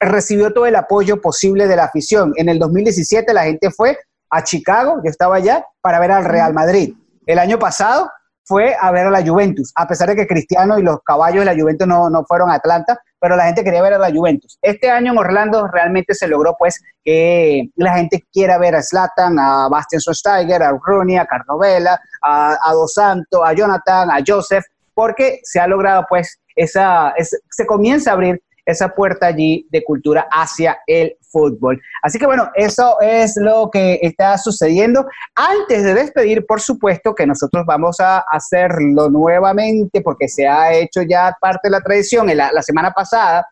recibió 0.00 0.52
todo 0.52 0.66
el 0.66 0.74
apoyo 0.74 1.20
posible 1.20 1.68
de 1.68 1.76
la 1.76 1.84
afición. 1.84 2.32
En 2.34 2.48
el 2.48 2.58
2017 2.58 3.32
la 3.32 3.44
gente 3.44 3.70
fue 3.70 3.96
a 4.30 4.42
Chicago, 4.42 5.00
yo 5.04 5.08
estaba 5.08 5.36
allá, 5.36 5.64
para 5.80 6.00
ver 6.00 6.10
al 6.10 6.24
Real 6.24 6.52
Madrid. 6.52 6.94
El 7.26 7.38
año 7.38 7.60
pasado 7.60 8.10
fue 8.44 8.76
a 8.78 8.90
ver 8.90 9.06
a 9.06 9.10
la 9.10 9.26
Juventus, 9.26 9.72
a 9.74 9.86
pesar 9.86 10.08
de 10.08 10.16
que 10.16 10.26
Cristiano 10.26 10.78
y 10.78 10.82
los 10.82 10.98
caballos 11.02 11.40
de 11.40 11.46
la 11.46 11.60
Juventus 11.60 11.86
no, 11.86 12.10
fueron 12.28 12.50
a 12.50 12.54
Atlanta, 12.54 12.98
pero 13.18 13.36
la 13.36 13.46
gente 13.46 13.64
quería 13.64 13.82
ver 13.82 13.94
a 13.94 13.98
la 13.98 14.12
Juventus. 14.12 14.58
Este 14.60 14.90
año 14.90 15.12
en 15.12 15.18
Orlando 15.18 15.66
realmente 15.68 16.14
se 16.14 16.28
logró 16.28 16.54
pues 16.58 16.80
que 17.02 17.70
la 17.76 17.94
gente 17.94 18.24
quiera 18.32 18.58
ver 18.58 18.76
a 18.76 18.82
Zlatan, 18.82 19.38
a 19.38 19.68
Bastian 19.68 20.00
Schweinsteiger, 20.00 20.62
a 20.62 20.78
Rooney, 20.84 21.16
a 21.16 21.26
Carnovela, 21.26 21.98
a, 22.22 22.72
Dos 22.72 22.94
Santos, 22.94 23.40
a 23.44 23.52
Jonathan, 23.54 24.10
a 24.10 24.18
Joseph, 24.26 24.64
porque 24.92 25.40
se 25.42 25.58
ha 25.58 25.66
logrado 25.66 26.04
pues 26.08 26.38
esa, 26.54 27.14
se 27.50 27.66
comienza 27.66 28.10
a 28.10 28.14
abrir 28.14 28.42
esa 28.66 28.88
puerta 28.88 29.26
allí 29.26 29.66
de 29.70 29.84
cultura 29.84 30.26
hacia 30.30 30.78
el 30.86 31.16
fútbol. 31.34 31.80
Así 32.02 32.18
que 32.18 32.26
bueno, 32.26 32.48
eso 32.54 32.96
es 33.00 33.36
lo 33.36 33.68
que 33.70 33.98
está 34.00 34.38
sucediendo. 34.38 35.04
Antes 35.34 35.82
de 35.82 35.94
despedir, 35.94 36.46
por 36.46 36.60
supuesto 36.60 37.14
que 37.14 37.26
nosotros 37.26 37.64
vamos 37.66 37.98
a 37.98 38.20
hacerlo 38.30 39.10
nuevamente 39.10 40.00
porque 40.00 40.28
se 40.28 40.46
ha 40.46 40.72
hecho 40.72 41.02
ya 41.02 41.36
parte 41.40 41.68
de 41.68 41.70
la 41.70 41.80
tradición. 41.80 42.28
La, 42.34 42.62
semana 42.62 42.92
pasada, 42.92 43.46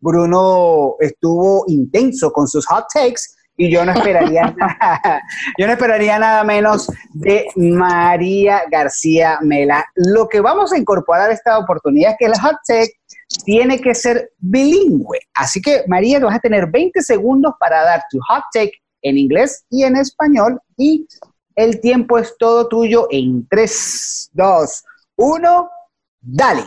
Bruno 0.00 0.96
estuvo 0.98 1.64
intenso 1.68 2.32
con 2.32 2.48
sus 2.48 2.66
hot 2.66 2.86
takes 2.92 3.22
y 3.56 3.70
yo 3.70 3.84
no 3.84 3.92
esperaría 3.92 4.42
nada, 4.56 5.22
yo 5.58 5.66
no 5.66 5.72
esperaría 5.72 6.18
nada 6.18 6.44
menos 6.44 6.90
de 7.12 7.46
María 7.56 8.62
García 8.70 9.38
Mela. 9.42 9.84
Lo 9.94 10.28
que 10.28 10.40
vamos 10.40 10.72
a 10.72 10.78
incorporar 10.78 11.30
a 11.30 11.34
esta 11.34 11.58
oportunidad 11.58 12.12
es 12.12 12.16
que 12.18 12.26
el 12.26 12.38
hot 12.40 12.56
take 12.66 12.92
tiene 13.44 13.80
que 13.80 13.94
ser 13.94 14.32
bilingüe. 14.38 15.18
Así 15.34 15.60
que, 15.60 15.84
María, 15.86 16.18
vas 16.20 16.36
a 16.36 16.40
tener 16.40 16.70
20 16.70 17.02
segundos 17.02 17.54
para 17.60 17.82
dar 17.82 18.02
tu 18.10 18.18
hot 18.28 18.44
take 18.52 18.72
en 19.02 19.18
inglés 19.18 19.64
y 19.70 19.84
en 19.84 19.96
español 19.96 20.60
y 20.76 21.06
el 21.54 21.80
tiempo 21.80 22.18
es 22.18 22.36
todo 22.38 22.68
tuyo 22.68 23.06
en 23.10 23.46
3, 23.48 24.30
2, 24.32 24.84
1, 25.16 25.70
dale. 26.20 26.62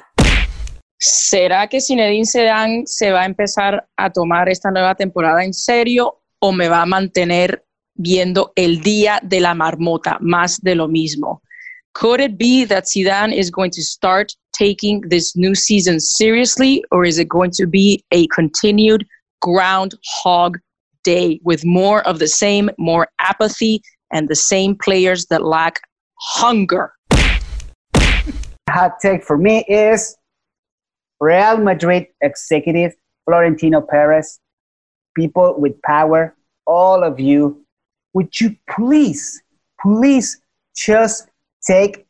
¿Será 0.98 1.68
que 1.68 1.82
Zinedine 1.82 2.26
Zidane 2.26 2.84
se 2.86 3.12
va 3.12 3.22
a 3.22 3.26
empezar 3.26 3.88
a 3.98 4.10
tomar 4.12 4.48
esta 4.50 4.72
nueva 4.72 4.96
temporada 4.96 5.44
en 5.44 5.54
serio 5.54 6.23
o 6.44 6.52
me 6.52 6.68
va 6.68 6.82
a 6.82 6.86
mantener 6.86 7.64
viendo 7.96 8.52
el 8.58 8.82
día 8.82 9.22
de 9.24 9.40
la 9.40 9.54
marmota, 9.54 10.18
más 10.20 10.60
de 10.62 10.76
lo 10.76 10.90
mismo? 10.90 11.42
Could 11.94 12.20
it 12.20 12.38
be 12.38 12.66
that 12.66 12.84
Zidane 12.84 13.34
is 13.34 13.50
going 13.50 13.72
to 13.72 13.82
start 13.82 14.34
taking 14.52 15.02
this 15.08 15.38
new 15.38 15.56
season 15.56 16.02
seriously, 16.02 16.84
or 16.92 17.06
is 17.06 17.18
it 17.18 17.30
going 17.30 17.52
to 17.52 17.66
be 17.66 18.04
a 18.12 18.28
continued 18.28 19.06
groundhog 19.42 20.58
day 21.06 21.40
with 21.44 21.64
more 21.64 22.06
of 22.06 22.20
the 22.20 22.28
same, 22.28 22.70
more 22.78 23.08
apathy, 23.20 23.82
and 24.12 24.28
the 24.28 24.36
same 24.36 24.76
players 24.76 25.28
that 25.28 25.44
lack 25.44 25.80
hunger? 26.20 26.92
Hot 28.70 29.00
take 29.02 29.24
for 29.24 29.38
me 29.38 29.64
is 29.70 30.18
Real 31.22 31.58
Madrid 31.58 32.08
executive 32.22 32.94
Florentino 33.26 33.80
Perez, 33.80 34.40
people 35.16 35.56
with 35.58 35.82
power, 35.82 36.36
all 36.66 37.04
of 37.04 37.20
you, 37.20 37.64
would 38.14 38.40
you 38.40 38.56
please, 38.70 39.42
please 39.82 40.40
just 40.76 41.28
take 41.66 42.06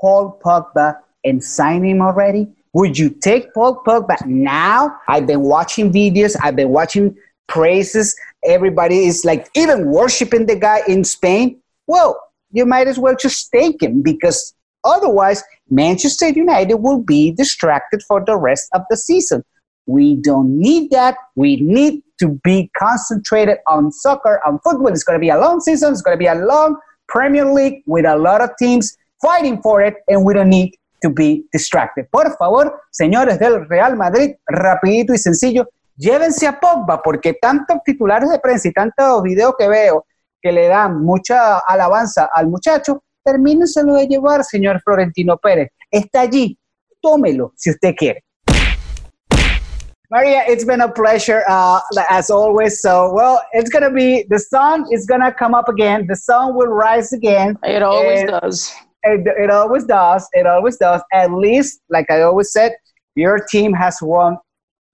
Paul 0.00 0.40
Pogba 0.44 0.96
and 1.24 1.42
sign 1.42 1.84
him 1.84 2.00
already? 2.00 2.48
Would 2.72 2.98
you 2.98 3.10
take 3.10 3.52
Paul 3.52 3.82
Pogba 3.86 4.24
now? 4.26 4.96
I've 5.08 5.26
been 5.26 5.42
watching 5.42 5.92
videos, 5.92 6.36
I've 6.42 6.56
been 6.56 6.70
watching 6.70 7.16
praises. 7.48 8.16
Everybody 8.44 9.06
is 9.06 9.24
like 9.24 9.48
even 9.54 9.90
worshiping 9.90 10.46
the 10.46 10.56
guy 10.56 10.80
in 10.88 11.04
Spain. 11.04 11.60
Well, 11.86 12.18
you 12.52 12.64
might 12.64 12.86
as 12.88 12.98
well 12.98 13.16
just 13.16 13.50
take 13.52 13.82
him 13.82 14.02
because 14.02 14.54
otherwise, 14.84 15.42
Manchester 15.68 16.28
United 16.28 16.76
will 16.76 17.02
be 17.02 17.32
distracted 17.32 18.02
for 18.02 18.24
the 18.24 18.36
rest 18.36 18.68
of 18.72 18.82
the 18.88 18.96
season. 18.96 19.44
We 19.90 20.14
don't 20.14 20.56
need 20.56 20.92
that. 20.92 21.16
We 21.34 21.56
need 21.56 22.02
to 22.20 22.38
be 22.44 22.70
concentrated 22.78 23.58
on 23.66 23.90
soccer, 23.90 24.40
on 24.46 24.60
football. 24.62 24.92
It's 24.92 25.02
going 25.02 25.18
to 25.18 25.20
be 25.20 25.30
a 25.30 25.38
long 25.38 25.58
season, 25.60 25.92
it's 25.92 26.02
going 26.02 26.16
to 26.16 26.18
be 26.18 26.26
a 26.26 26.36
long 26.36 26.76
Premier 27.08 27.52
League 27.52 27.82
with 27.86 28.06
a 28.06 28.16
lot 28.16 28.40
of 28.40 28.50
teams 28.56 28.96
fighting 29.20 29.60
for 29.60 29.82
it, 29.82 29.96
and 30.06 30.24
we 30.24 30.32
don't 30.32 30.48
need 30.48 30.76
to 31.02 31.10
be 31.10 31.44
distracted. 31.52 32.06
Por 32.12 32.36
favor, 32.38 32.82
señores 32.92 33.40
del 33.40 33.66
Real 33.68 33.96
Madrid, 33.96 34.36
rapidito 34.46 35.12
y 35.12 35.18
sencillo, 35.18 35.66
llévense 35.96 36.46
a 36.46 36.60
Pogba, 36.60 37.02
porque 37.02 37.34
tantos 37.34 37.78
titulares 37.84 38.30
de 38.30 38.38
prensa 38.38 38.68
y 38.68 38.72
tantos 38.72 39.22
videos 39.24 39.54
que 39.58 39.68
veo 39.68 40.06
que 40.40 40.52
le 40.52 40.68
dan 40.68 41.02
mucha 41.02 41.58
alabanza 41.58 42.30
al 42.32 42.46
muchacho, 42.46 43.02
termínenselo 43.24 43.94
de 43.94 44.06
llevar, 44.06 44.44
señor 44.44 44.80
Florentino 44.84 45.36
Pérez. 45.36 45.70
Está 45.90 46.20
allí, 46.20 46.56
tómelo 47.00 47.52
si 47.56 47.70
usted 47.70 47.94
quiere. 47.96 48.22
Maria, 50.10 50.42
it's 50.48 50.64
been 50.64 50.80
a 50.80 50.90
pleasure 50.90 51.44
uh, 51.48 51.80
as 52.08 52.30
always. 52.30 52.80
So, 52.80 53.12
well, 53.12 53.40
it's 53.52 53.70
gonna 53.70 53.92
be 53.92 54.24
the 54.28 54.40
sun 54.40 54.84
is 54.90 55.06
gonna 55.06 55.32
come 55.32 55.54
up 55.54 55.68
again. 55.68 56.06
The 56.08 56.16
sun 56.16 56.56
will 56.56 56.66
rise 56.66 57.12
again. 57.12 57.56
It 57.62 57.82
always 57.82 58.28
does. 58.28 58.74
It, 59.04 59.26
it 59.38 59.50
always 59.50 59.84
does. 59.84 60.28
It 60.32 60.46
always 60.46 60.76
does. 60.78 61.00
At 61.12 61.32
least, 61.32 61.80
like 61.88 62.10
I 62.10 62.22
always 62.22 62.52
said, 62.52 62.72
your 63.14 63.38
team 63.38 63.72
has 63.72 63.98
won 64.02 64.36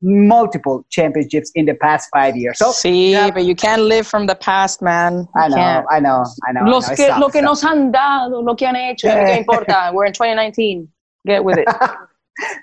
multiple 0.02 0.84
championships 0.90 1.50
in 1.54 1.64
the 1.64 1.74
past 1.74 2.10
five 2.14 2.36
years. 2.36 2.58
So, 2.58 2.66
sí, 2.66 3.12
yeah. 3.12 3.30
but 3.30 3.44
you 3.46 3.54
can't 3.54 3.82
live 3.82 4.06
from 4.06 4.26
the 4.26 4.34
past, 4.34 4.82
man. 4.82 5.26
I 5.34 5.48
know, 5.48 5.56
can't. 5.56 5.86
I 5.90 5.98
know, 5.98 6.24
I 6.46 6.52
know. 6.52 6.70
Los 6.70 6.88
I 6.88 6.90
know. 6.90 6.96
que, 6.96 7.04
Stop, 7.06 7.20
lo 7.20 7.28
que 7.28 7.38
stop. 7.40 7.44
nos 7.44 7.64
han 7.64 7.90
dado, 7.90 8.42
lo 8.42 8.54
que 8.54 8.66
han 8.66 8.76
hecho, 8.76 9.08
no 9.08 9.14
te 9.14 9.38
importa. 9.42 9.92
We're 9.94 10.04
in 10.04 10.12
2019. 10.12 10.88
Get 11.26 11.42
with 11.42 11.56
it. 11.58 11.68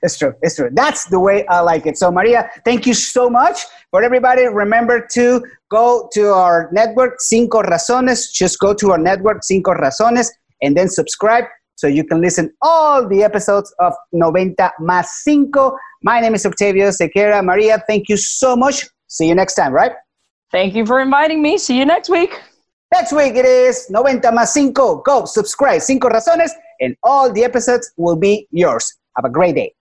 It's 0.03 0.17
true. 0.17 0.33
It's 0.41 0.55
true. 0.55 0.69
That's 0.71 1.05
the 1.05 1.19
way 1.19 1.45
I 1.47 1.61
like 1.61 1.85
it. 1.85 1.97
So, 1.97 2.11
Maria, 2.11 2.49
thank 2.63 2.85
you 2.85 2.93
so 2.93 3.29
much. 3.29 3.65
For 3.91 4.03
everybody, 4.03 4.47
remember 4.47 5.07
to 5.13 5.43
go 5.71 6.09
to 6.13 6.33
our 6.33 6.69
network, 6.71 7.19
Cinco 7.19 7.61
Razones. 7.61 8.31
Just 8.31 8.59
go 8.59 8.73
to 8.73 8.91
our 8.91 8.97
network, 8.97 9.43
Cinco 9.43 9.73
Razones, 9.73 10.27
and 10.61 10.77
then 10.77 10.89
subscribe 10.89 11.45
so 11.75 11.87
you 11.87 12.03
can 12.03 12.21
listen 12.21 12.53
all 12.61 13.07
the 13.07 13.23
episodes 13.23 13.73
of 13.79 13.93
90 14.11 14.55
Más 14.81 15.05
Cinco. 15.05 15.75
My 16.01 16.19
name 16.19 16.35
is 16.35 16.45
Octavio 16.45 16.89
Sequeira. 16.89 17.43
Maria, 17.43 17.83
thank 17.87 18.09
you 18.09 18.17
so 18.17 18.55
much. 18.55 18.85
See 19.07 19.27
you 19.27 19.35
next 19.35 19.55
time, 19.55 19.73
right? 19.73 19.91
Thank 20.51 20.75
you 20.75 20.85
for 20.85 20.99
inviting 21.01 21.41
me. 21.41 21.57
See 21.57 21.77
you 21.77 21.85
next 21.85 22.09
week. 22.09 22.39
Next 22.93 23.11
week 23.11 23.35
it 23.35 23.45
is 23.45 23.89
90 23.89 24.27
Más 24.29 24.47
Cinco. 24.49 25.01
Go 25.01 25.25
subscribe, 25.25 25.81
Cinco 25.81 26.09
Razones, 26.09 26.51
and 26.79 26.95
all 27.01 27.31
the 27.33 27.43
episodes 27.43 27.91
will 27.97 28.15
be 28.15 28.47
yours. 28.51 28.93
Have 29.15 29.25
a 29.25 29.29
great 29.29 29.55
day. 29.55 29.73